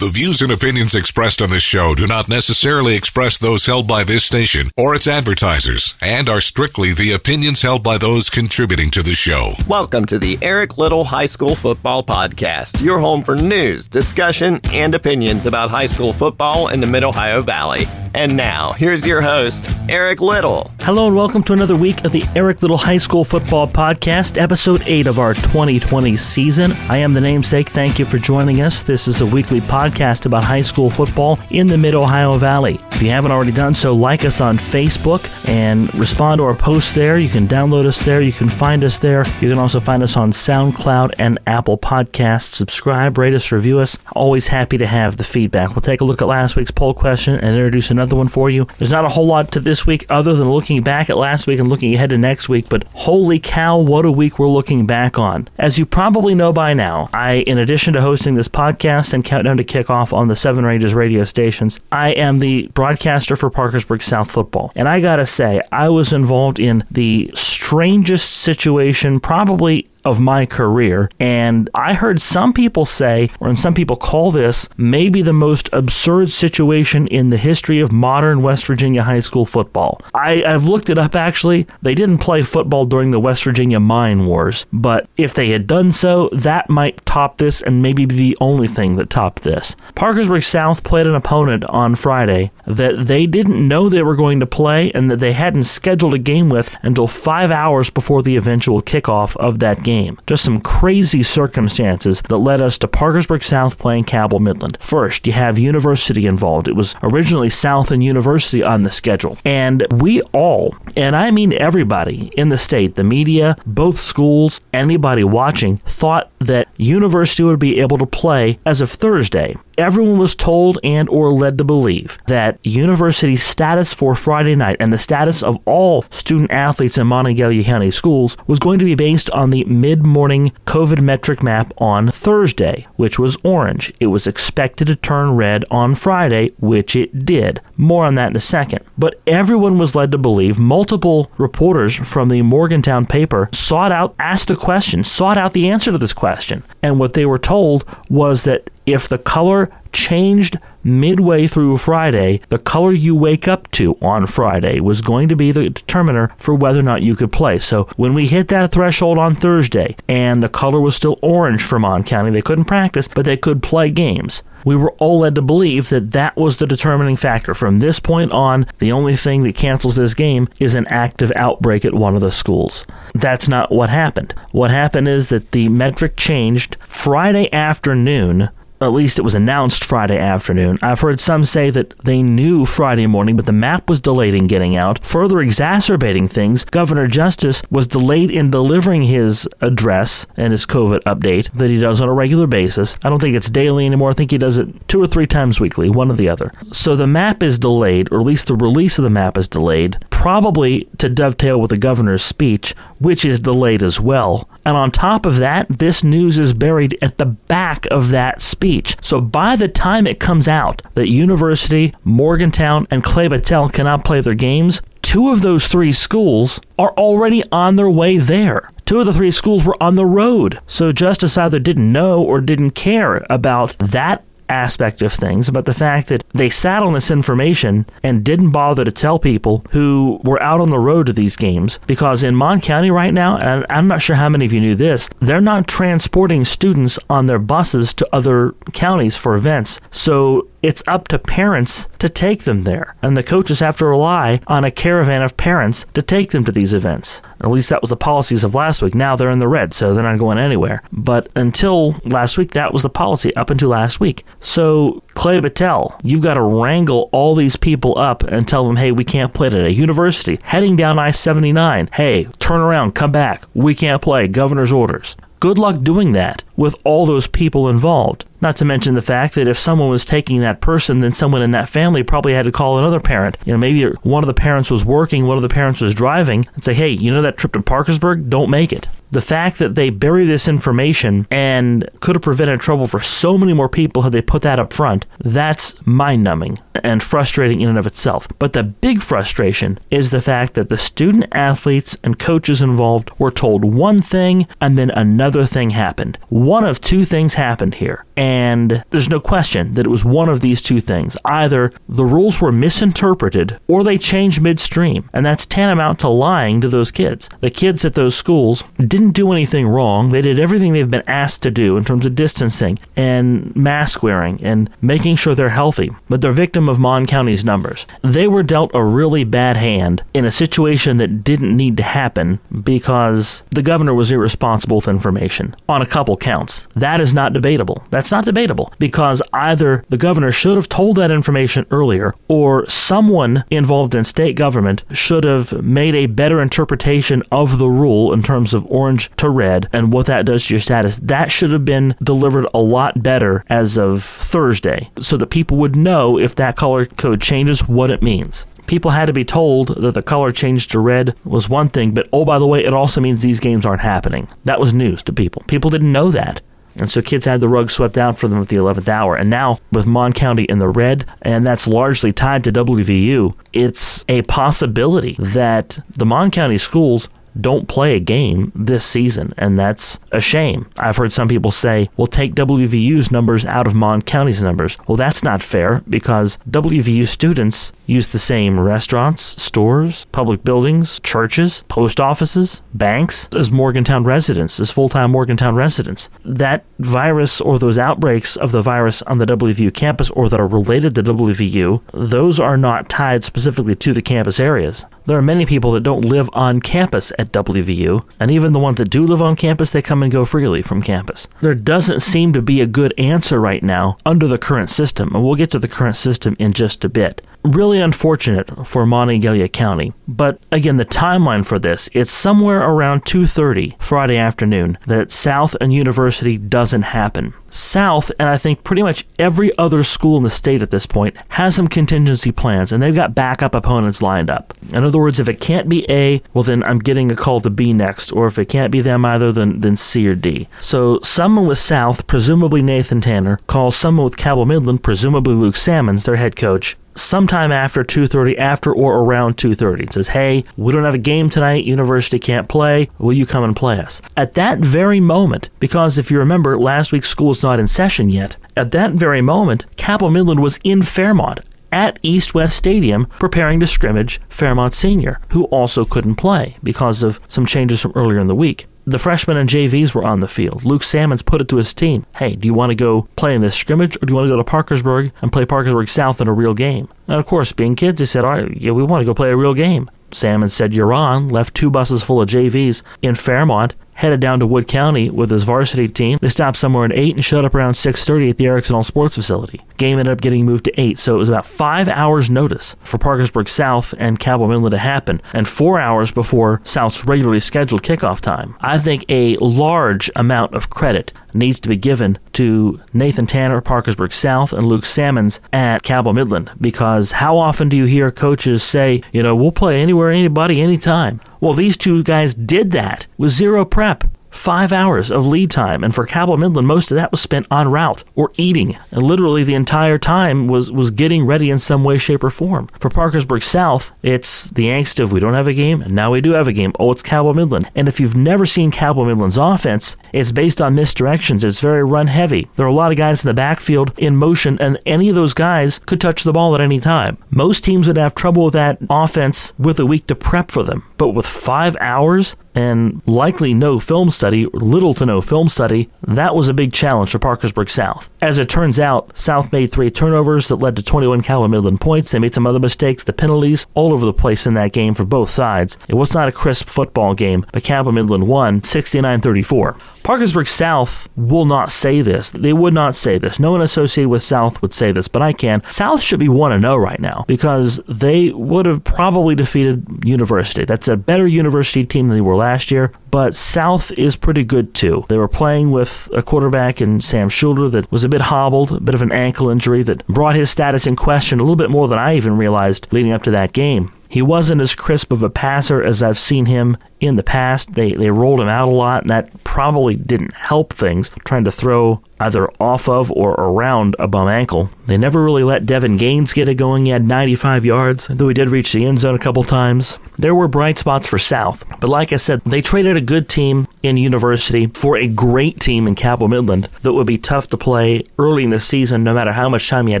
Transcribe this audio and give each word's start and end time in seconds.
The 0.00 0.08
views 0.08 0.42
and 0.42 0.52
opinions 0.52 0.94
expressed 0.94 1.42
on 1.42 1.50
this 1.50 1.64
show 1.64 1.92
do 1.96 2.06
not 2.06 2.28
necessarily 2.28 2.94
express 2.94 3.36
those 3.36 3.66
held 3.66 3.88
by 3.88 4.04
this 4.04 4.24
station 4.24 4.70
or 4.76 4.94
its 4.94 5.08
advertisers 5.08 5.96
and 6.00 6.28
are 6.28 6.40
strictly 6.40 6.92
the 6.92 7.10
opinions 7.10 7.62
held 7.62 7.82
by 7.82 7.98
those 7.98 8.30
contributing 8.30 8.90
to 8.90 9.02
the 9.02 9.14
show. 9.14 9.54
Welcome 9.66 10.04
to 10.04 10.20
the 10.20 10.38
Eric 10.40 10.78
Little 10.78 11.02
High 11.02 11.26
School 11.26 11.56
Football 11.56 12.04
Podcast, 12.04 12.80
your 12.80 13.00
home 13.00 13.24
for 13.24 13.34
news, 13.34 13.88
discussion, 13.88 14.60
and 14.66 14.94
opinions 14.94 15.46
about 15.46 15.68
high 15.68 15.86
school 15.86 16.12
football 16.12 16.68
in 16.68 16.78
the 16.78 16.86
Mid 16.86 17.02
Ohio 17.02 17.42
Valley. 17.42 17.88
And 18.14 18.36
now, 18.36 18.72
here's 18.72 19.04
your 19.04 19.20
host, 19.20 19.68
Eric 19.88 20.20
Little. 20.20 20.70
Hello 20.80 21.08
and 21.08 21.16
welcome 21.16 21.42
to 21.42 21.52
another 21.52 21.76
week 21.76 22.04
of 22.04 22.12
the 22.12 22.24
Eric 22.36 22.62
Little 22.62 22.78
High 22.78 22.96
School 22.96 23.24
Football 23.24 23.68
Podcast, 23.68 24.40
episode 24.40 24.82
8 24.86 25.08
of 25.08 25.18
our 25.18 25.34
2020 25.34 26.16
season. 26.16 26.72
I 26.72 26.98
am 26.98 27.12
the 27.12 27.20
namesake. 27.20 27.68
Thank 27.68 27.98
you 27.98 28.04
for 28.04 28.18
joining 28.18 28.62
us. 28.62 28.82
This 28.82 29.08
is 29.08 29.20
a 29.20 29.26
weekly 29.26 29.60
podcast 29.60 29.87
about 29.88 30.44
high 30.44 30.60
school 30.60 30.90
football 30.90 31.38
in 31.50 31.66
the 31.66 31.78
Mid 31.78 31.94
Ohio 31.94 32.36
Valley. 32.38 32.78
If 32.92 33.02
you 33.02 33.10
haven't 33.10 33.32
already 33.32 33.52
done 33.52 33.74
so, 33.74 33.94
like 33.94 34.24
us 34.24 34.40
on 34.40 34.58
Facebook 34.58 35.28
and 35.48 35.92
respond 35.94 36.38
to 36.38 36.44
our 36.44 36.54
posts 36.54 36.92
there. 36.92 37.18
You 37.18 37.28
can 37.28 37.48
download 37.48 37.86
us 37.86 38.00
there. 38.00 38.20
You 38.20 38.32
can 38.32 38.48
find 38.48 38.84
us 38.84 38.98
there. 38.98 39.26
You 39.40 39.48
can 39.48 39.58
also 39.58 39.80
find 39.80 40.02
us 40.02 40.16
on 40.16 40.30
SoundCloud 40.32 41.14
and 41.18 41.38
Apple 41.46 41.78
Podcasts. 41.78 42.52
Subscribe, 42.52 43.16
rate 43.18 43.34
us, 43.34 43.50
review 43.50 43.78
us. 43.78 43.98
Always 44.12 44.48
happy 44.48 44.78
to 44.78 44.86
have 44.86 45.16
the 45.16 45.24
feedback. 45.24 45.70
We'll 45.70 45.80
take 45.80 46.00
a 46.00 46.04
look 46.04 46.22
at 46.22 46.28
last 46.28 46.56
week's 46.56 46.70
poll 46.70 46.94
question 46.94 47.34
and 47.34 47.56
introduce 47.56 47.90
another 47.90 48.16
one 48.16 48.28
for 48.28 48.50
you. 48.50 48.66
There's 48.78 48.92
not 48.92 49.04
a 49.04 49.08
whole 49.08 49.26
lot 49.26 49.52
to 49.52 49.60
this 49.60 49.86
week 49.86 50.06
other 50.08 50.34
than 50.34 50.50
looking 50.50 50.82
back 50.82 51.10
at 51.10 51.16
last 51.16 51.46
week 51.46 51.58
and 51.60 51.68
looking 51.68 51.94
ahead 51.94 52.10
to 52.10 52.18
next 52.18 52.48
week, 52.48 52.68
but 52.68 52.84
holy 52.94 53.38
cow, 53.38 53.78
what 53.78 54.04
a 54.04 54.12
week 54.12 54.38
we're 54.38 54.48
looking 54.48 54.86
back 54.86 55.18
on. 55.18 55.48
As 55.58 55.78
you 55.78 55.86
probably 55.86 56.34
know 56.34 56.52
by 56.52 56.74
now, 56.74 57.08
I, 57.12 57.44
in 57.46 57.58
addition 57.58 57.94
to 57.94 58.00
hosting 58.00 58.34
this 58.34 58.48
podcast 58.48 59.12
and 59.12 59.24
Countdown 59.24 59.56
to 59.56 59.64
Kickoff 59.78 60.12
on 60.12 60.28
the 60.28 60.36
Seven 60.36 60.64
Ranges 60.64 60.94
radio 60.94 61.24
stations, 61.24 61.80
I 61.92 62.10
am 62.10 62.38
the 62.38 62.68
broadcaster 62.68 63.36
for 63.36 63.50
Parkersburg 63.50 64.02
South 64.02 64.30
Football. 64.30 64.72
And 64.74 64.88
I 64.88 65.00
gotta 65.00 65.26
say, 65.26 65.60
I 65.70 65.88
was 65.88 66.12
involved 66.12 66.58
in 66.58 66.84
the 66.90 67.30
strangest 67.34 68.38
situation 68.38 69.20
probably 69.20 69.88
of 70.04 70.20
my 70.20 70.46
career. 70.46 71.10
And 71.18 71.70
I 71.74 71.94
heard 71.94 72.20
some 72.22 72.52
people 72.52 72.84
say, 72.84 73.28
or 73.40 73.54
some 73.54 73.74
people 73.74 73.96
call 73.96 74.30
this, 74.30 74.68
maybe 74.76 75.22
the 75.22 75.32
most 75.32 75.68
absurd 75.72 76.30
situation 76.30 77.06
in 77.08 77.30
the 77.30 77.36
history 77.36 77.80
of 77.80 77.92
modern 77.92 78.42
West 78.42 78.66
Virginia 78.66 79.02
high 79.02 79.20
school 79.20 79.44
football. 79.44 80.00
I, 80.14 80.44
I've 80.44 80.64
looked 80.64 80.90
it 80.90 80.98
up 80.98 81.16
actually. 81.16 81.66
They 81.82 81.94
didn't 81.94 82.18
play 82.18 82.42
football 82.42 82.84
during 82.84 83.10
the 83.10 83.20
West 83.20 83.44
Virginia 83.44 83.80
Mine 83.80 84.26
Wars, 84.26 84.66
but 84.72 85.08
if 85.16 85.34
they 85.34 85.50
had 85.50 85.66
done 85.66 85.92
so, 85.92 86.28
that 86.32 86.68
might 86.70 87.04
top 87.06 87.38
this 87.38 87.60
and 87.62 87.82
maybe 87.82 88.06
be 88.06 88.16
the 88.16 88.38
only 88.40 88.68
thing 88.68 88.96
that 88.96 89.10
topped 89.10 89.42
this. 89.42 89.76
Parkersburg 89.94 90.42
South 90.42 90.84
played 90.84 91.06
an 91.06 91.14
opponent 91.14 91.64
on 91.64 91.94
Friday 91.94 92.50
that 92.66 93.06
they 93.06 93.26
didn't 93.26 93.66
know 93.66 93.88
they 93.88 94.02
were 94.02 94.16
going 94.16 94.40
to 94.40 94.46
play 94.46 94.90
and 94.92 95.10
that 95.10 95.20
they 95.20 95.32
hadn't 95.32 95.64
scheduled 95.64 96.14
a 96.14 96.18
game 96.18 96.48
with 96.48 96.76
until 96.82 97.06
five 97.06 97.50
hours 97.50 97.90
before 97.90 98.22
the 98.22 98.36
eventual 98.36 98.82
kickoff 98.82 99.36
of 99.36 99.58
that 99.58 99.82
game. 99.82 99.97
Just 100.26 100.44
some 100.44 100.60
crazy 100.60 101.22
circumstances 101.22 102.22
that 102.22 102.38
led 102.38 102.60
us 102.60 102.78
to 102.78 102.88
Parkersburg 102.88 103.42
South 103.42 103.78
playing 103.78 104.04
Cabell 104.04 104.38
Midland. 104.38 104.78
First, 104.80 105.26
you 105.26 105.32
have 105.32 105.58
University 105.58 106.26
involved. 106.26 106.68
It 106.68 106.76
was 106.76 106.94
originally 107.02 107.50
South 107.50 107.90
and 107.90 108.02
University 108.02 108.62
on 108.62 108.82
the 108.82 108.90
schedule. 108.90 109.38
And 109.44 109.86
we 109.92 110.22
all, 110.32 110.76
and 110.96 111.16
I 111.16 111.30
mean 111.30 111.52
everybody 111.52 112.30
in 112.36 112.48
the 112.48 112.58
state, 112.58 112.94
the 112.94 113.04
media, 113.04 113.56
both 113.66 113.98
schools, 113.98 114.60
anybody 114.72 115.24
watching, 115.24 115.78
thought 115.78 116.30
that 116.38 116.68
University 116.76 117.42
would 117.42 117.58
be 117.58 117.80
able 117.80 117.98
to 117.98 118.06
play 118.06 118.58
as 118.64 118.80
of 118.80 118.90
Thursday 118.90 119.56
everyone 119.78 120.18
was 120.18 120.34
told 120.34 120.78
and 120.82 121.08
or 121.08 121.30
led 121.30 121.56
to 121.56 121.64
believe 121.64 122.18
that 122.26 122.58
university 122.64 123.36
status 123.36 123.94
for 123.94 124.14
Friday 124.14 124.56
night 124.56 124.76
and 124.80 124.92
the 124.92 124.98
status 124.98 125.42
of 125.42 125.58
all 125.64 126.04
student 126.10 126.50
athletes 126.50 126.98
in 126.98 127.06
Monongalia 127.06 127.64
County 127.64 127.90
schools 127.90 128.36
was 128.46 128.58
going 128.58 128.78
to 128.80 128.84
be 128.84 128.96
based 128.96 129.30
on 129.30 129.50
the 129.50 129.64
mid-morning 129.64 130.52
COVID 130.66 131.00
metric 131.00 131.42
map 131.42 131.72
on 131.78 132.08
Thursday, 132.08 132.86
which 132.96 133.18
was 133.18 133.38
orange. 133.44 133.92
It 134.00 134.08
was 134.08 134.26
expected 134.26 134.88
to 134.88 134.96
turn 134.96 135.36
red 135.36 135.64
on 135.70 135.94
Friday, 135.94 136.52
which 136.58 136.96
it 136.96 137.24
did. 137.24 137.60
More 137.76 138.04
on 138.04 138.16
that 138.16 138.30
in 138.30 138.36
a 138.36 138.40
second. 138.40 138.84
But 138.98 139.20
everyone 139.26 139.78
was 139.78 139.94
led 139.94 140.10
to 140.10 140.18
believe 140.18 140.58
multiple 140.58 141.30
reporters 141.38 141.94
from 141.94 142.28
the 142.28 142.42
Morgantown 142.42 143.06
paper 143.06 143.48
sought 143.52 143.92
out 143.92 144.16
asked 144.18 144.48
the 144.48 144.56
question, 144.56 145.04
sought 145.04 145.38
out 145.38 145.52
the 145.52 145.68
answer 145.68 145.92
to 145.92 145.98
this 145.98 146.12
question. 146.12 146.64
And 146.82 146.98
what 146.98 147.14
they 147.14 147.24
were 147.24 147.38
told 147.38 147.84
was 148.08 148.42
that 148.42 148.70
if 148.92 149.08
the 149.08 149.18
color 149.18 149.70
changed 149.92 150.58
midway 150.84 151.46
through 151.46 151.76
Friday, 151.78 152.40
the 152.48 152.58
color 152.58 152.92
you 152.92 153.14
wake 153.14 153.48
up 153.48 153.70
to 153.72 153.94
on 154.00 154.26
Friday 154.26 154.80
was 154.80 155.00
going 155.02 155.28
to 155.28 155.36
be 155.36 155.52
the 155.52 155.70
determiner 155.70 156.32
for 156.38 156.54
whether 156.54 156.80
or 156.80 156.84
not 156.84 157.02
you 157.02 157.14
could 157.14 157.32
play. 157.32 157.58
So 157.58 157.84
when 157.96 158.14
we 158.14 158.26
hit 158.26 158.48
that 158.48 158.72
threshold 158.72 159.18
on 159.18 159.34
Thursday 159.34 159.96
and 160.08 160.42
the 160.42 160.48
color 160.48 160.80
was 160.80 160.96
still 160.96 161.18
orange 161.22 161.62
for 161.62 161.78
Mon 161.78 162.04
County, 162.04 162.30
they 162.30 162.42
couldn't 162.42 162.64
practice, 162.64 163.08
but 163.08 163.24
they 163.24 163.36
could 163.36 163.62
play 163.62 163.90
games. 163.90 164.42
We 164.64 164.76
were 164.76 164.92
all 164.92 165.20
led 165.20 165.36
to 165.36 165.42
believe 165.42 165.88
that 165.90 166.12
that 166.12 166.36
was 166.36 166.56
the 166.56 166.66
determining 166.66 167.16
factor. 167.16 167.54
From 167.54 167.78
this 167.78 168.00
point 168.00 168.32
on, 168.32 168.66
the 168.78 168.92
only 168.92 169.16
thing 169.16 169.44
that 169.44 169.54
cancels 169.54 169.96
this 169.96 170.14
game 170.14 170.48
is 170.58 170.74
an 170.74 170.86
active 170.88 171.32
outbreak 171.36 171.84
at 171.84 171.94
one 171.94 172.14
of 172.14 172.20
the 172.20 172.32
schools. 172.32 172.84
That's 173.14 173.48
not 173.48 173.70
what 173.70 173.88
happened. 173.88 174.34
What 174.50 174.70
happened 174.70 175.08
is 175.08 175.28
that 175.28 175.52
the 175.52 175.68
metric 175.68 176.16
changed 176.16 176.76
Friday 176.84 177.52
afternoon 177.52 178.50
at 178.80 178.92
least 178.92 179.18
it 179.18 179.22
was 179.22 179.34
announced 179.34 179.84
Friday 179.84 180.18
afternoon. 180.18 180.78
I've 180.82 181.00
heard 181.00 181.20
some 181.20 181.44
say 181.44 181.70
that 181.70 181.98
they 182.00 182.22
knew 182.22 182.64
Friday 182.64 183.06
morning, 183.06 183.36
but 183.36 183.46
the 183.46 183.52
map 183.52 183.88
was 183.88 184.00
delayed 184.00 184.34
in 184.34 184.46
getting 184.46 184.76
out. 184.76 185.04
Further 185.04 185.40
exacerbating 185.40 186.28
things, 186.28 186.64
Governor 186.64 187.06
Justice 187.06 187.62
was 187.70 187.86
delayed 187.86 188.30
in 188.30 188.50
delivering 188.50 189.02
his 189.04 189.48
address 189.60 190.26
and 190.36 190.52
his 190.52 190.66
COVID 190.66 191.00
update 191.02 191.50
that 191.52 191.70
he 191.70 191.78
does 191.78 192.00
on 192.00 192.08
a 192.08 192.14
regular 192.14 192.46
basis. 192.46 192.96
I 193.02 193.08
don't 193.08 193.20
think 193.20 193.36
it's 193.36 193.50
daily 193.50 193.86
anymore. 193.86 194.10
I 194.10 194.14
think 194.14 194.30
he 194.30 194.38
does 194.38 194.58
it 194.58 194.88
two 194.88 195.02
or 195.02 195.06
three 195.06 195.26
times 195.26 195.60
weekly, 195.60 195.90
one 195.90 196.10
or 196.10 196.14
the 196.16 196.28
other. 196.28 196.52
So 196.72 196.94
the 196.94 197.06
map 197.06 197.42
is 197.42 197.58
delayed, 197.58 198.12
or 198.12 198.20
at 198.20 198.26
least 198.26 198.46
the 198.46 198.56
release 198.56 198.98
of 198.98 199.04
the 199.04 199.10
map 199.10 199.36
is 199.36 199.48
delayed, 199.48 199.98
probably 200.10 200.88
to 200.98 201.08
dovetail 201.08 201.60
with 201.60 201.70
the 201.70 201.76
governor's 201.76 202.22
speech, 202.22 202.74
which 202.98 203.24
is 203.24 203.40
delayed 203.40 203.82
as 203.82 204.00
well. 204.00 204.48
And 204.68 204.76
on 204.76 204.90
top 204.90 205.24
of 205.24 205.36
that, 205.36 205.66
this 205.70 206.04
news 206.04 206.38
is 206.38 206.52
buried 206.52 206.98
at 207.00 207.16
the 207.16 207.24
back 207.24 207.86
of 207.90 208.10
that 208.10 208.42
speech. 208.42 208.98
So 209.00 209.18
by 209.18 209.56
the 209.56 209.66
time 209.66 210.06
it 210.06 210.20
comes 210.20 210.46
out 210.46 210.82
that 210.92 211.08
University, 211.08 211.94
Morgantown, 212.04 212.86
and 212.90 213.02
Clay 213.02 213.30
Battelle 213.30 213.72
cannot 213.72 214.04
play 214.04 214.20
their 214.20 214.34
games, 214.34 214.82
two 215.00 215.30
of 215.30 215.40
those 215.40 215.68
three 215.68 215.90
schools 215.90 216.60
are 216.78 216.92
already 216.98 217.42
on 217.50 217.76
their 217.76 217.88
way 217.88 218.18
there. 218.18 218.70
Two 218.84 219.00
of 219.00 219.06
the 219.06 219.14
three 219.14 219.30
schools 219.30 219.64
were 219.64 219.82
on 219.82 219.94
the 219.94 220.04
road. 220.04 220.60
So 220.66 220.92
Justice 220.92 221.38
either 221.38 221.58
didn't 221.58 221.90
know 221.90 222.22
or 222.22 222.42
didn't 222.42 222.72
care 222.72 223.24
about 223.30 223.74
that 223.78 224.22
aspect 224.48 225.02
of 225.02 225.12
things, 225.12 225.48
about 225.48 225.64
the 225.64 225.74
fact 225.74 226.08
that 226.08 226.24
they 226.30 226.48
sat 226.48 226.82
on 226.82 226.92
this 226.92 227.10
information 227.10 227.86
and 228.02 228.24
didn't 228.24 228.50
bother 228.50 228.84
to 228.84 228.92
tell 228.92 229.18
people 229.18 229.64
who 229.70 230.20
were 230.24 230.42
out 230.42 230.60
on 230.60 230.70
the 230.70 230.78
road 230.78 231.06
to 231.06 231.12
these 231.12 231.36
games. 231.36 231.78
Because 231.86 232.22
in 232.22 232.34
Mon 232.34 232.60
County 232.60 232.90
right 232.90 233.12
now, 233.12 233.36
and 233.38 233.66
I'm 233.70 233.88
not 233.88 234.02
sure 234.02 234.16
how 234.16 234.28
many 234.28 234.44
of 234.44 234.52
you 234.52 234.60
knew 234.60 234.74
this, 234.74 235.08
they're 235.20 235.40
not 235.40 235.68
transporting 235.68 236.44
students 236.44 236.98
on 237.08 237.26
their 237.26 237.38
buses 237.38 237.92
to 237.94 238.08
other 238.12 238.52
counties 238.72 239.16
for 239.16 239.34
events. 239.34 239.80
So 239.90 240.48
it's 240.62 240.82
up 240.86 241.08
to 241.08 241.18
parents 241.18 241.88
to 241.98 242.08
take 242.08 242.44
them 242.44 242.64
there, 242.64 242.94
and 243.02 243.16
the 243.16 243.22
coaches 243.22 243.60
have 243.60 243.76
to 243.78 243.86
rely 243.86 244.40
on 244.46 244.64
a 244.64 244.70
caravan 244.70 245.22
of 245.22 245.36
parents 245.36 245.86
to 245.94 246.02
take 246.02 246.30
them 246.30 246.44
to 246.44 246.52
these 246.52 246.74
events. 246.74 247.22
At 247.40 247.50
least 247.50 247.68
that 247.70 247.80
was 247.80 247.90
the 247.90 247.96
policies 247.96 248.42
of 248.42 248.54
last 248.54 248.82
week. 248.82 248.94
Now 248.94 249.14
they're 249.14 249.30
in 249.30 249.38
the 249.38 249.46
red, 249.48 249.72
so 249.72 249.94
they're 249.94 250.02
not 250.02 250.18
going 250.18 250.38
anywhere. 250.38 250.82
But 250.92 251.28
until 251.36 252.00
last 252.04 252.36
week, 252.36 252.52
that 252.52 252.72
was 252.72 252.82
the 252.82 252.90
policy 252.90 253.34
up 253.36 253.50
until 253.50 253.68
last 253.68 254.00
week. 254.00 254.24
So, 254.40 255.02
Clay 255.14 255.40
Battelle, 255.40 255.98
you've 256.02 256.22
got 256.22 256.34
to 256.34 256.42
wrangle 256.42 257.08
all 257.12 257.34
these 257.34 257.56
people 257.56 257.96
up 257.96 258.24
and 258.24 258.46
tell 258.46 258.66
them, 258.66 258.76
hey, 258.76 258.90
we 258.90 259.04
can't 259.04 259.34
play 259.34 259.50
today. 259.50 259.70
University, 259.70 260.40
heading 260.42 260.74
down 260.74 260.98
I 260.98 261.12
79, 261.12 261.90
hey, 261.92 262.24
turn 262.38 262.60
around, 262.60 262.96
come 262.96 263.12
back. 263.12 263.44
We 263.54 263.74
can't 263.74 264.02
play. 264.02 264.26
Governor's 264.26 264.72
orders. 264.72 265.16
Good 265.40 265.58
luck 265.58 265.82
doing 265.82 266.12
that 266.12 266.42
with 266.56 266.74
all 266.84 267.06
those 267.06 267.28
people 267.28 267.68
involved. 267.68 268.24
Not 268.40 268.56
to 268.56 268.64
mention 268.64 268.94
the 268.94 269.02
fact 269.02 269.34
that 269.34 269.48
if 269.48 269.58
someone 269.58 269.88
was 269.88 270.04
taking 270.04 270.40
that 270.40 270.60
person, 270.60 271.00
then 271.00 271.12
someone 271.12 271.42
in 271.42 271.52
that 271.52 271.68
family 271.68 272.02
probably 272.02 272.34
had 272.34 272.44
to 272.44 272.52
call 272.52 272.78
another 272.78 273.00
parent. 273.00 273.36
You 273.44 273.52
know, 273.52 273.58
maybe 273.58 273.84
one 274.02 274.22
of 274.22 274.28
the 274.28 274.34
parents 274.34 274.70
was 274.70 274.84
working, 274.84 275.26
one 275.26 275.36
of 275.36 275.42
the 275.42 275.48
parents 275.48 275.80
was 275.80 275.94
driving, 275.94 276.46
and 276.54 276.62
say, 276.62 276.74
hey, 276.74 276.88
you 276.88 277.12
know 277.12 277.22
that 277.22 277.36
trip 277.36 277.52
to 277.52 277.62
Parkersburg? 277.62 278.28
Don't 278.28 278.50
make 278.50 278.72
it. 278.72 278.88
The 279.10 279.20
fact 279.20 279.58
that 279.58 279.74
they 279.74 279.90
bury 279.90 280.26
this 280.26 280.48
information 280.48 281.26
and 281.30 281.88
could 282.00 282.14
have 282.14 282.22
prevented 282.22 282.60
trouble 282.60 282.86
for 282.86 283.00
so 283.00 283.38
many 283.38 283.54
more 283.54 283.68
people 283.68 284.02
had 284.02 284.12
they 284.12 284.22
put 284.22 284.42
that 284.42 284.58
up 284.58 284.72
front, 284.72 285.06
that's 285.20 285.74
mind 285.86 286.22
numbing. 286.22 286.58
And 286.82 287.02
frustrating 287.02 287.60
in 287.60 287.68
and 287.68 287.78
of 287.78 287.86
itself. 287.86 288.28
But 288.38 288.52
the 288.52 288.62
big 288.62 289.02
frustration 289.02 289.78
is 289.90 290.10
the 290.10 290.20
fact 290.20 290.54
that 290.54 290.68
the 290.68 290.76
student 290.76 291.26
athletes 291.32 291.96
and 292.02 292.18
coaches 292.18 292.62
involved 292.62 293.10
were 293.18 293.30
told 293.30 293.64
one 293.64 294.00
thing 294.00 294.46
and 294.60 294.76
then 294.78 294.90
another 294.90 295.46
thing 295.46 295.70
happened. 295.70 296.18
One 296.28 296.64
of 296.64 296.80
two 296.80 297.04
things 297.04 297.34
happened 297.34 297.76
here. 297.76 298.04
And 298.16 298.84
there's 298.90 299.08
no 299.08 299.20
question 299.20 299.74
that 299.74 299.86
it 299.86 299.90
was 299.90 300.04
one 300.04 300.28
of 300.28 300.40
these 300.40 300.60
two 300.60 300.80
things. 300.80 301.16
Either 301.24 301.72
the 301.88 302.04
rules 302.04 302.40
were 302.40 302.50
misinterpreted 302.50 303.58
or 303.68 303.84
they 303.84 303.96
changed 303.98 304.40
midstream. 304.40 305.08
And 305.12 305.24
that's 305.24 305.46
tantamount 305.46 306.00
to 306.00 306.08
lying 306.08 306.60
to 306.60 306.68
those 306.68 306.90
kids. 306.90 307.30
The 307.40 307.50
kids 307.50 307.84
at 307.84 307.94
those 307.94 308.16
schools 308.16 308.64
didn't 308.76 309.10
do 309.10 309.32
anything 309.32 309.68
wrong. 309.68 310.10
They 310.10 310.22
did 310.22 310.40
everything 310.40 310.72
they've 310.72 310.90
been 310.90 311.08
asked 311.08 311.42
to 311.42 311.50
do 311.50 311.76
in 311.76 311.84
terms 311.84 312.06
of 312.06 312.14
distancing 312.14 312.78
and 312.96 313.54
mask 313.54 314.02
wearing 314.02 314.42
and 314.42 314.70
making 314.82 315.16
sure 315.16 315.34
they're 315.34 315.50
healthy. 315.50 315.90
But 316.08 316.20
they're 316.20 316.32
of 316.68 316.78
Mon 316.78 317.06
County's 317.06 317.44
numbers. 317.44 317.86
They 318.02 318.28
were 318.28 318.42
dealt 318.42 318.70
a 318.74 318.84
really 318.84 319.24
bad 319.24 319.56
hand 319.56 320.02
in 320.14 320.24
a 320.24 320.30
situation 320.30 320.98
that 320.98 321.24
didn't 321.24 321.56
need 321.56 321.76
to 321.78 321.82
happen 321.82 322.38
because 322.62 323.44
the 323.50 323.62
governor 323.62 323.94
was 323.94 324.12
irresponsible 324.12 324.76
with 324.76 324.88
information 324.88 325.56
on 325.68 325.82
a 325.82 325.86
couple 325.86 326.16
counts. 326.16 326.68
That 326.76 327.00
is 327.00 327.14
not 327.14 327.32
debatable. 327.32 327.84
That's 327.90 328.12
not 328.12 328.24
debatable 328.24 328.72
because 328.78 329.22
either 329.32 329.84
the 329.88 329.96
governor 329.96 330.30
should 330.30 330.56
have 330.56 330.68
told 330.68 330.96
that 330.96 331.10
information 331.10 331.66
earlier 331.70 332.14
or 332.28 332.66
someone 332.68 333.44
involved 333.50 333.94
in 333.94 334.04
state 334.04 334.36
government 334.36 334.84
should 334.92 335.24
have 335.24 335.52
made 335.62 335.94
a 335.94 336.06
better 336.06 336.40
interpretation 336.40 337.22
of 337.32 337.58
the 337.58 337.68
rule 337.68 338.12
in 338.12 338.22
terms 338.22 338.54
of 338.54 338.66
orange 338.66 339.10
to 339.16 339.28
red 339.28 339.68
and 339.72 339.92
what 339.92 340.06
that 340.06 340.26
does 340.26 340.46
to 340.46 340.54
your 340.54 340.60
status. 340.60 340.98
That 341.02 341.30
should 341.30 341.50
have 341.50 341.64
been 341.64 341.94
delivered 342.02 342.46
a 342.52 342.58
lot 342.58 343.02
better 343.02 343.44
as 343.48 343.78
of 343.78 344.02
Thursday 344.02 344.90
so 345.00 345.16
that 345.16 345.28
people 345.28 345.56
would 345.58 345.76
know 345.76 346.18
if 346.18 346.34
that 346.36 346.56
color 346.58 346.84
code 346.84 347.22
changes 347.22 347.66
what 347.68 347.90
it 347.90 348.02
means 348.02 348.44
people 348.68 348.92
had 348.92 349.06
to 349.06 349.12
be 349.12 349.24
told 349.24 349.68
that 349.82 349.94
the 349.94 350.02
color 350.02 350.30
change 350.30 350.68
to 350.68 350.78
red 350.78 351.16
was 351.24 351.48
one 351.48 351.68
thing, 351.68 351.92
but 351.92 352.08
oh, 352.12 352.24
by 352.24 352.38
the 352.38 352.46
way, 352.46 352.62
it 352.62 352.74
also 352.74 353.00
means 353.00 353.22
these 353.22 353.40
games 353.40 353.66
aren't 353.66 353.80
happening. 353.80 354.28
That 354.44 354.60
was 354.60 354.72
news 354.72 355.02
to 355.04 355.12
people. 355.12 355.42
People 355.48 355.70
didn't 355.70 355.90
know 355.90 356.10
that. 356.12 356.42
And 356.76 356.90
so 356.90 357.02
kids 357.02 357.24
had 357.24 357.40
the 357.40 357.48
rug 357.48 357.72
swept 357.72 357.98
out 357.98 358.18
for 358.18 358.28
them 358.28 358.40
at 358.40 358.48
the 358.48 358.56
11th 358.56 358.86
hour. 358.86 359.16
And 359.16 359.28
now 359.28 359.58
with 359.72 359.86
Mon 359.86 360.12
County 360.12 360.44
in 360.44 360.60
the 360.60 360.68
red, 360.68 361.06
and 361.22 361.44
that's 361.44 361.66
largely 361.66 362.12
tied 362.12 362.44
to 362.44 362.52
WVU, 362.52 363.34
it's 363.52 364.04
a 364.08 364.22
possibility 364.22 365.16
that 365.18 365.80
the 365.96 366.06
Mon 366.06 366.30
County 366.30 366.58
schools 366.58 367.08
don't 367.40 367.68
play 367.68 367.96
a 367.96 368.00
game 368.00 368.52
this 368.54 368.84
season, 368.84 369.32
and 369.36 369.58
that's 369.58 369.98
a 370.12 370.20
shame. 370.20 370.68
I've 370.78 370.96
heard 370.96 371.12
some 371.12 371.28
people 371.28 371.50
say, 371.50 371.88
well, 371.96 372.06
take 372.06 372.34
WVU's 372.34 373.10
numbers 373.10 373.46
out 373.46 373.66
of 373.66 373.74
Mon 373.74 374.02
County's 374.02 374.42
numbers. 374.42 374.76
Well, 374.86 374.96
that's 374.96 375.22
not 375.22 375.42
fair 375.42 375.82
because 375.88 376.38
WVU 376.50 377.06
students 377.06 377.72
use 377.88 378.08
the 378.08 378.18
same 378.18 378.60
restaurants, 378.60 379.42
stores, 379.42 380.04
public 380.12 380.44
buildings, 380.44 381.00
churches, 381.00 381.64
post 381.68 381.98
offices, 382.00 382.62
banks 382.74 383.28
as 383.34 383.50
Morgantown 383.50 384.04
residents, 384.04 384.60
as 384.60 384.70
full 384.70 384.88
time 384.88 385.10
Morgantown 385.10 385.54
residents. 385.56 386.10
That 386.24 386.64
virus 386.78 387.40
or 387.40 387.58
those 387.58 387.78
outbreaks 387.78 388.36
of 388.36 388.52
the 388.52 388.62
virus 388.62 389.02
on 389.02 389.18
the 389.18 389.26
WVU 389.26 389.72
campus 389.72 390.10
or 390.10 390.28
that 390.28 390.38
are 390.38 390.46
related 390.46 390.94
to 390.94 391.02
WVU, 391.02 391.82
those 391.92 392.38
are 392.38 392.58
not 392.58 392.90
tied 392.90 393.24
specifically 393.24 393.74
to 393.76 393.92
the 393.92 394.02
campus 394.02 394.38
areas. 394.38 394.84
There 395.06 395.16
are 395.16 395.22
many 395.22 395.46
people 395.46 395.72
that 395.72 395.82
don't 395.82 396.04
live 396.04 396.28
on 396.34 396.60
campus 396.60 397.12
at 397.18 397.32
WVU, 397.32 398.04
and 398.20 398.30
even 398.30 398.52
the 398.52 398.58
ones 398.58 398.76
that 398.76 398.90
do 398.90 399.06
live 399.06 399.22
on 399.22 399.36
campus, 399.36 399.70
they 399.70 399.80
come 399.80 400.02
and 400.02 400.12
go 400.12 400.26
freely 400.26 400.60
from 400.60 400.82
campus. 400.82 401.28
There 401.40 401.54
doesn't 401.54 402.00
seem 402.00 402.34
to 402.34 402.42
be 402.42 402.60
a 402.60 402.66
good 402.66 402.92
answer 402.98 403.40
right 403.40 403.62
now 403.62 403.96
under 404.04 404.26
the 404.26 404.36
current 404.36 404.68
system, 404.68 405.14
and 405.14 405.24
we'll 405.24 405.36
get 405.36 405.50
to 405.52 405.58
the 405.58 405.66
current 405.66 405.96
system 405.96 406.36
in 406.38 406.52
just 406.52 406.84
a 406.84 406.90
bit 406.90 407.22
really 407.44 407.80
unfortunate 407.80 408.66
for 408.66 408.84
Monongalia 408.84 409.48
County. 409.48 409.92
But 410.06 410.40
again, 410.50 410.76
the 410.76 410.84
timeline 410.84 411.44
for 411.44 411.58
this, 411.58 411.88
it's 411.92 412.12
somewhere 412.12 412.60
around 412.60 413.04
2:30 413.04 413.74
Friday 413.78 414.16
afternoon 414.16 414.78
that 414.86 415.12
South 415.12 415.56
and 415.60 415.72
University 415.72 416.36
doesn't 416.36 416.82
happen. 416.82 417.34
South, 417.50 418.10
and 418.18 418.28
I 418.28 418.38
think 418.38 418.64
pretty 418.64 418.82
much 418.82 419.06
every 419.18 419.56
other 419.58 419.82
school 419.84 420.16
in 420.16 420.22
the 420.22 420.30
state 420.30 420.62
at 420.62 420.70
this 420.70 420.86
point, 420.86 421.16
has 421.28 421.54
some 421.54 421.68
contingency 421.68 422.32
plans 422.32 422.72
and 422.72 422.82
they've 422.82 422.94
got 422.94 423.14
backup 423.14 423.54
opponents 423.54 424.02
lined 424.02 424.30
up. 424.30 424.54
In 424.72 424.84
other 424.84 424.98
words, 424.98 425.20
if 425.20 425.28
it 425.28 425.40
can't 425.40 425.68
be 425.68 425.88
A, 425.90 426.22
well, 426.34 426.44
then 426.44 426.62
I'm 426.64 426.78
getting 426.78 427.10
a 427.10 427.16
call 427.16 427.40
to 427.40 427.50
B 427.50 427.72
next, 427.72 428.12
or 428.12 428.26
if 428.26 428.38
it 428.38 428.46
can't 428.46 428.72
be 428.72 428.80
them 428.80 429.04
either, 429.04 429.32
then, 429.32 429.60
then 429.60 429.76
C 429.76 430.08
or 430.08 430.14
D. 430.14 430.48
So 430.60 431.00
someone 431.02 431.46
with 431.46 431.58
South, 431.58 432.06
presumably 432.06 432.62
Nathan 432.62 433.00
Tanner, 433.00 433.38
calls 433.46 433.76
someone 433.76 434.04
with 434.04 434.16
Cabell 434.16 434.46
Midland, 434.46 434.82
presumably 434.82 435.34
Luke 435.34 435.56
Salmons, 435.56 436.04
their 436.04 436.16
head 436.16 436.36
coach, 436.36 436.76
sometime 436.98 437.52
after 437.52 437.84
2:30 437.84 438.36
after 438.38 438.72
or 438.72 438.98
around 438.98 439.36
2:30 439.36 439.84
it 439.84 439.92
says 439.92 440.08
hey 440.08 440.42
we 440.56 440.72
don't 440.72 440.84
have 440.84 440.94
a 440.94 440.98
game 440.98 441.30
tonight 441.30 441.64
university 441.64 442.18
can't 442.18 442.48
play 442.48 442.90
will 442.98 443.12
you 443.12 443.24
come 443.24 443.44
and 443.44 443.54
play 443.54 443.78
us 443.78 444.02
at 444.16 444.34
that 444.34 444.58
very 444.58 444.98
moment 444.98 445.48
because 445.60 445.96
if 445.96 446.10
you 446.10 446.18
remember 446.18 446.58
last 446.58 446.90
week's 446.90 447.08
school 447.08 447.30
is 447.38 447.42
not 447.42 447.60
in 447.60 447.68
session 447.68 448.08
yet 448.08 448.36
at 448.56 448.72
that 448.72 448.92
very 448.92 449.22
moment 449.22 449.64
Cabell 449.76 450.10
Midland 450.10 450.40
was 450.40 450.58
in 450.64 450.82
Fairmont 450.82 451.40
at 451.70 451.98
East 452.02 452.34
West 452.34 452.56
Stadium 452.56 453.06
preparing 453.20 453.60
to 453.60 453.66
scrimmage 453.66 454.20
Fairmont 454.30 454.74
Senior, 454.74 455.20
who 455.32 455.44
also 455.44 455.84
couldn't 455.84 456.16
play 456.16 456.56
because 456.62 457.02
of 457.02 457.20
some 457.28 457.44
changes 457.44 457.80
from 457.80 457.92
earlier 457.94 458.18
in 458.18 458.26
the 458.26 458.34
week 458.34 458.66
the 458.88 458.98
freshmen 458.98 459.36
and 459.36 459.50
JVs 459.50 459.92
were 459.92 460.04
on 460.04 460.20
the 460.20 460.26
field. 460.26 460.64
Luke 460.64 460.82
Salmons 460.82 461.20
put 461.20 461.42
it 461.42 461.48
to 461.48 461.56
his 461.56 461.74
team 461.74 462.06
Hey, 462.16 462.36
do 462.36 462.48
you 462.48 462.54
want 462.54 462.70
to 462.70 462.74
go 462.74 463.02
play 463.16 463.34
in 463.34 463.42
this 463.42 463.54
scrimmage 463.54 463.96
or 463.96 464.06
do 464.06 464.12
you 464.12 464.14
want 464.14 464.24
to 464.24 464.30
go 464.30 464.38
to 464.38 464.44
Parkersburg 464.44 465.12
and 465.20 465.30
play 465.30 465.44
Parkersburg 465.44 465.90
South 465.90 466.22
in 466.22 466.28
a 466.28 466.32
real 466.32 466.54
game? 466.54 466.88
And 467.06 467.20
of 467.20 467.26
course, 467.26 467.52
being 467.52 467.76
kids, 467.76 467.98
they 467.98 468.06
said, 468.06 468.24
All 468.24 468.30
right, 468.30 468.56
yeah, 468.56 468.72
we 468.72 468.82
want 468.82 469.02
to 469.02 469.04
go 469.04 469.12
play 469.12 469.30
a 469.30 469.36
real 469.36 469.52
game. 469.52 469.90
Salmons 470.10 470.54
said, 470.54 470.72
You're 470.72 470.94
on, 470.94 471.28
left 471.28 471.54
two 471.54 471.70
buses 471.70 472.02
full 472.02 472.22
of 472.22 472.30
JVs 472.30 472.82
in 473.02 473.14
Fairmont, 473.14 473.74
headed 473.98 474.20
down 474.20 474.38
to 474.38 474.46
Wood 474.46 474.68
County 474.68 475.10
with 475.10 475.28
his 475.30 475.42
varsity 475.42 475.88
team. 475.88 476.18
They 476.20 476.28
stopped 476.28 476.56
somewhere 476.56 476.84
at 476.84 476.92
8 476.92 477.16
and 477.16 477.24
showed 477.24 477.44
up 477.44 477.54
around 477.54 477.72
6.30 477.72 478.30
at 478.30 478.36
the 478.36 478.46
Erickson 478.46 478.76
All-Sports 478.76 479.16
Facility. 479.16 479.60
Game 479.76 479.98
ended 479.98 480.12
up 480.12 480.20
getting 480.20 480.46
moved 480.46 480.66
to 480.66 480.80
8, 480.80 480.98
so 481.00 481.16
it 481.16 481.18
was 481.18 481.28
about 481.28 481.44
five 481.44 481.88
hours 481.88 482.30
notice 482.30 482.76
for 482.84 482.98
Parkersburg 482.98 483.48
South 483.48 483.94
and 483.98 484.20
Cabell 484.20 484.46
Midland 484.46 484.70
to 484.70 484.78
happen, 484.78 485.20
and 485.32 485.48
four 485.48 485.80
hours 485.80 486.12
before 486.12 486.60
South's 486.62 487.04
regularly 487.04 487.40
scheduled 487.40 487.82
kickoff 487.82 488.20
time. 488.20 488.56
I 488.60 488.78
think 488.78 489.04
a 489.08 489.36
large 489.38 490.10
amount 490.14 490.54
of 490.54 490.70
credit 490.70 491.12
needs 491.34 491.58
to 491.60 491.68
be 491.68 491.76
given 491.76 492.18
to 492.34 492.80
Nathan 492.92 493.26
Tanner, 493.26 493.60
Parkersburg 493.60 494.12
South, 494.12 494.52
and 494.52 494.66
Luke 494.66 494.86
Salmons 494.86 495.40
at 495.52 495.82
Cabell 495.82 496.12
Midland 496.12 496.50
because 496.60 497.12
how 497.12 497.36
often 497.36 497.68
do 497.68 497.76
you 497.76 497.84
hear 497.84 498.10
coaches 498.10 498.62
say, 498.62 499.02
you 499.12 499.22
know, 499.22 499.34
we'll 499.34 499.52
play 499.52 499.80
anywhere, 499.82 500.10
anybody, 500.10 500.60
anytime? 500.60 501.20
Well, 501.40 501.54
these 501.54 501.76
two 501.76 502.02
guys 502.02 502.34
did 502.34 502.72
that 502.72 503.06
with 503.16 503.30
zero 503.30 503.64
prep 503.64 504.04
five 504.38 504.72
hours 504.72 505.10
of 505.10 505.26
lead 505.26 505.50
time. 505.50 505.84
And 505.84 505.94
for 505.94 506.06
Cabell 506.06 506.36
Midland, 506.36 506.66
most 506.66 506.90
of 506.90 506.94
that 506.94 507.10
was 507.10 507.20
spent 507.20 507.46
en 507.50 507.70
route 507.70 508.04
or 508.14 508.32
eating. 508.36 508.78
And 508.90 509.02
literally 509.02 509.44
the 509.44 509.54
entire 509.54 509.98
time 509.98 510.48
was, 510.48 510.70
was 510.70 510.90
getting 510.90 511.26
ready 511.26 511.50
in 511.50 511.58
some 511.58 511.84
way, 511.84 511.98
shape, 511.98 512.24
or 512.24 512.30
form. 512.30 512.68
For 512.78 512.88
Parkersburg 512.88 513.42
South, 513.42 513.92
it's 514.02 514.50
the 514.50 514.66
angst 514.66 515.00
of 515.00 515.12
we 515.12 515.20
don't 515.20 515.34
have 515.34 515.48
a 515.48 515.52
game, 515.52 515.82
and 515.82 515.94
now 515.94 516.12
we 516.12 516.20
do 516.20 516.32
have 516.32 516.48
a 516.48 516.52
game. 516.52 516.72
Oh, 516.78 516.90
it's 516.92 517.02
Cabell 517.02 517.34
Midland. 517.34 517.70
And 517.74 517.88
if 517.88 517.98
you've 518.00 518.16
never 518.16 518.46
seen 518.46 518.70
Cabell 518.70 519.04
Midland's 519.04 519.36
offense, 519.36 519.96
it's 520.12 520.32
based 520.32 520.60
on 520.60 520.76
misdirections. 520.76 521.44
It's 521.44 521.60
very 521.60 521.84
run 521.84 522.06
heavy. 522.06 522.48
There 522.56 522.66
are 522.66 522.70
a 522.70 522.74
lot 522.74 522.92
of 522.92 522.96
guys 522.96 523.22
in 523.22 523.28
the 523.28 523.34
backfield 523.34 523.92
in 523.98 524.16
motion, 524.16 524.56
and 524.60 524.78
any 524.86 525.08
of 525.08 525.14
those 525.14 525.34
guys 525.34 525.78
could 525.80 526.00
touch 526.00 526.22
the 526.22 526.32
ball 526.32 526.54
at 526.54 526.60
any 526.60 526.80
time. 526.80 527.18
Most 527.30 527.64
teams 527.64 527.88
would 527.88 527.96
have 527.96 528.14
trouble 528.14 528.44
with 528.44 528.54
that 528.54 528.78
offense 528.88 529.52
with 529.58 529.80
a 529.80 529.86
week 529.86 530.06
to 530.06 530.14
prep 530.14 530.50
for 530.50 530.62
them. 530.62 530.84
But 530.96 531.08
with 531.08 531.26
five 531.26 531.76
hours, 531.80 532.36
and 532.58 533.00
likely 533.06 533.54
no 533.54 533.78
film 533.78 534.10
study, 534.10 534.27
little 534.30 534.94
to 534.94 535.06
no 535.06 535.20
film 535.20 535.48
study, 535.48 535.88
that 536.06 536.34
was 536.34 536.48
a 536.48 536.54
big 536.54 536.72
challenge 536.72 537.10
for 537.10 537.18
Parkersburg 537.18 537.70
South. 537.70 538.10
As 538.20 538.38
it 538.38 538.48
turns 538.48 538.78
out, 538.78 539.16
South 539.16 539.52
made 539.52 539.70
three 539.70 539.90
turnovers 539.90 540.48
that 540.48 540.56
led 540.56 540.76
to 540.76 540.82
21 540.82 541.22
Cabell 541.22 541.48
Midland 541.48 541.80
points. 541.80 542.10
They 542.10 542.18
made 542.18 542.34
some 542.34 542.46
other 542.46 542.60
mistakes, 542.60 543.04
the 543.04 543.12
penalties, 543.12 543.66
all 543.74 543.92
over 543.92 544.06
the 544.06 544.12
place 544.12 544.46
in 544.46 544.54
that 544.54 544.72
game 544.72 544.94
for 544.94 545.04
both 545.04 545.28
sides. 545.30 545.78
It 545.88 545.94
was 545.94 546.14
not 546.14 546.28
a 546.28 546.32
crisp 546.32 546.68
football 546.68 547.14
game, 547.14 547.44
but 547.52 547.64
Cabell 547.64 547.92
Midland 547.92 548.28
won 548.28 548.62
69 548.62 549.20
34. 549.20 549.76
Parkersburg 550.08 550.46
South 550.46 551.06
will 551.16 551.44
not 551.44 551.70
say 551.70 552.00
this. 552.00 552.30
They 552.30 552.54
would 552.54 552.72
not 552.72 552.96
say 552.96 553.18
this. 553.18 553.38
No 553.38 553.50
one 553.50 553.60
associated 553.60 554.08
with 554.08 554.22
South 554.22 554.62
would 554.62 554.72
say 554.72 554.90
this, 554.90 555.06
but 555.06 555.20
I 555.20 555.34
can. 555.34 555.62
South 555.70 556.00
should 556.00 556.18
be 556.18 556.30
1 556.30 556.62
0 556.62 556.76
right 556.76 556.98
now 556.98 557.26
because 557.28 557.78
they 557.86 558.30
would 558.30 558.64
have 558.64 558.82
probably 558.84 559.34
defeated 559.34 559.86
University. 560.06 560.64
That's 560.64 560.88
a 560.88 560.96
better 560.96 561.26
University 561.26 561.84
team 561.84 562.08
than 562.08 562.16
they 562.16 562.22
were 562.22 562.36
last 562.36 562.70
year, 562.70 562.90
but 563.10 563.34
South 563.34 563.92
is 563.98 564.16
pretty 564.16 564.44
good 564.44 564.72
too. 564.72 565.04
They 565.10 565.18
were 565.18 565.28
playing 565.28 565.72
with 565.72 566.08
a 566.14 566.22
quarterback 566.22 566.80
in 566.80 567.02
Sam 567.02 567.28
Schulter 567.28 567.70
that 567.72 567.92
was 567.92 568.02
a 568.02 568.08
bit 568.08 568.22
hobbled, 568.22 568.72
a 568.72 568.80
bit 568.80 568.94
of 568.94 569.02
an 569.02 569.12
ankle 569.12 569.50
injury 569.50 569.82
that 569.82 570.06
brought 570.06 570.36
his 570.36 570.48
status 570.48 570.86
in 570.86 570.96
question 570.96 571.38
a 571.38 571.42
little 571.42 571.54
bit 571.54 571.68
more 571.68 571.86
than 571.86 571.98
I 571.98 572.16
even 572.16 572.38
realized 572.38 572.88
leading 572.92 573.12
up 573.12 573.24
to 573.24 573.30
that 573.32 573.52
game. 573.52 573.92
He 574.08 574.22
wasn't 574.22 574.62
as 574.62 574.74
crisp 574.74 575.12
of 575.12 575.22
a 575.22 575.28
passer 575.28 575.82
as 575.82 576.02
I've 576.02 576.18
seen 576.18 576.46
him 576.46 576.78
in 577.00 577.16
the 577.16 577.22
past. 577.22 577.74
They, 577.74 577.92
they 577.92 578.10
rolled 578.10 578.40
him 578.40 578.48
out 578.48 578.68
a 578.68 578.72
lot, 578.72 579.02
and 579.02 579.10
that 579.10 579.44
probably 579.44 579.96
didn't 579.96 580.34
help 580.34 580.72
things, 580.72 581.10
trying 581.24 581.44
to 581.44 581.52
throw 581.52 582.02
either 582.20 582.50
off 582.60 582.88
of 582.88 583.10
or 583.12 583.32
around 583.32 583.96
a 583.98 584.08
bum 584.08 584.28
ankle. 584.28 584.70
They 584.86 584.96
never 584.96 585.22
really 585.22 585.44
let 585.44 585.66
Devin 585.66 585.96
Gaines 585.96 586.32
get 586.32 586.48
it 586.48 586.56
going. 586.56 586.86
He 586.86 586.90
had 586.90 587.06
95 587.06 587.64
yards, 587.64 588.08
though 588.08 588.28
he 588.28 588.34
did 588.34 588.50
reach 588.50 588.72
the 588.72 588.84
end 588.84 589.00
zone 589.00 589.14
a 589.14 589.18
couple 589.18 589.44
times. 589.44 589.98
There 590.16 590.34
were 590.34 590.48
bright 590.48 590.78
spots 590.78 591.06
for 591.06 591.18
South, 591.18 591.64
but 591.80 591.88
like 591.88 592.12
I 592.12 592.16
said, 592.16 592.40
they 592.44 592.60
traded 592.60 592.96
a 592.96 593.00
good 593.00 593.28
team 593.28 593.68
in 593.84 593.96
University 593.96 594.66
for 594.66 594.96
a 594.96 595.06
great 595.06 595.60
team 595.60 595.86
in 595.86 595.94
Cabell 595.94 596.26
Midland 596.26 596.68
that 596.82 596.92
would 596.92 597.06
be 597.06 597.18
tough 597.18 597.46
to 597.48 597.56
play 597.56 598.04
early 598.18 598.42
in 598.42 598.50
the 598.50 598.58
season 598.58 599.04
no 599.04 599.14
matter 599.14 599.32
how 599.32 599.48
much 599.48 599.68
time 599.68 599.86
you 599.86 599.92
had 599.92 600.00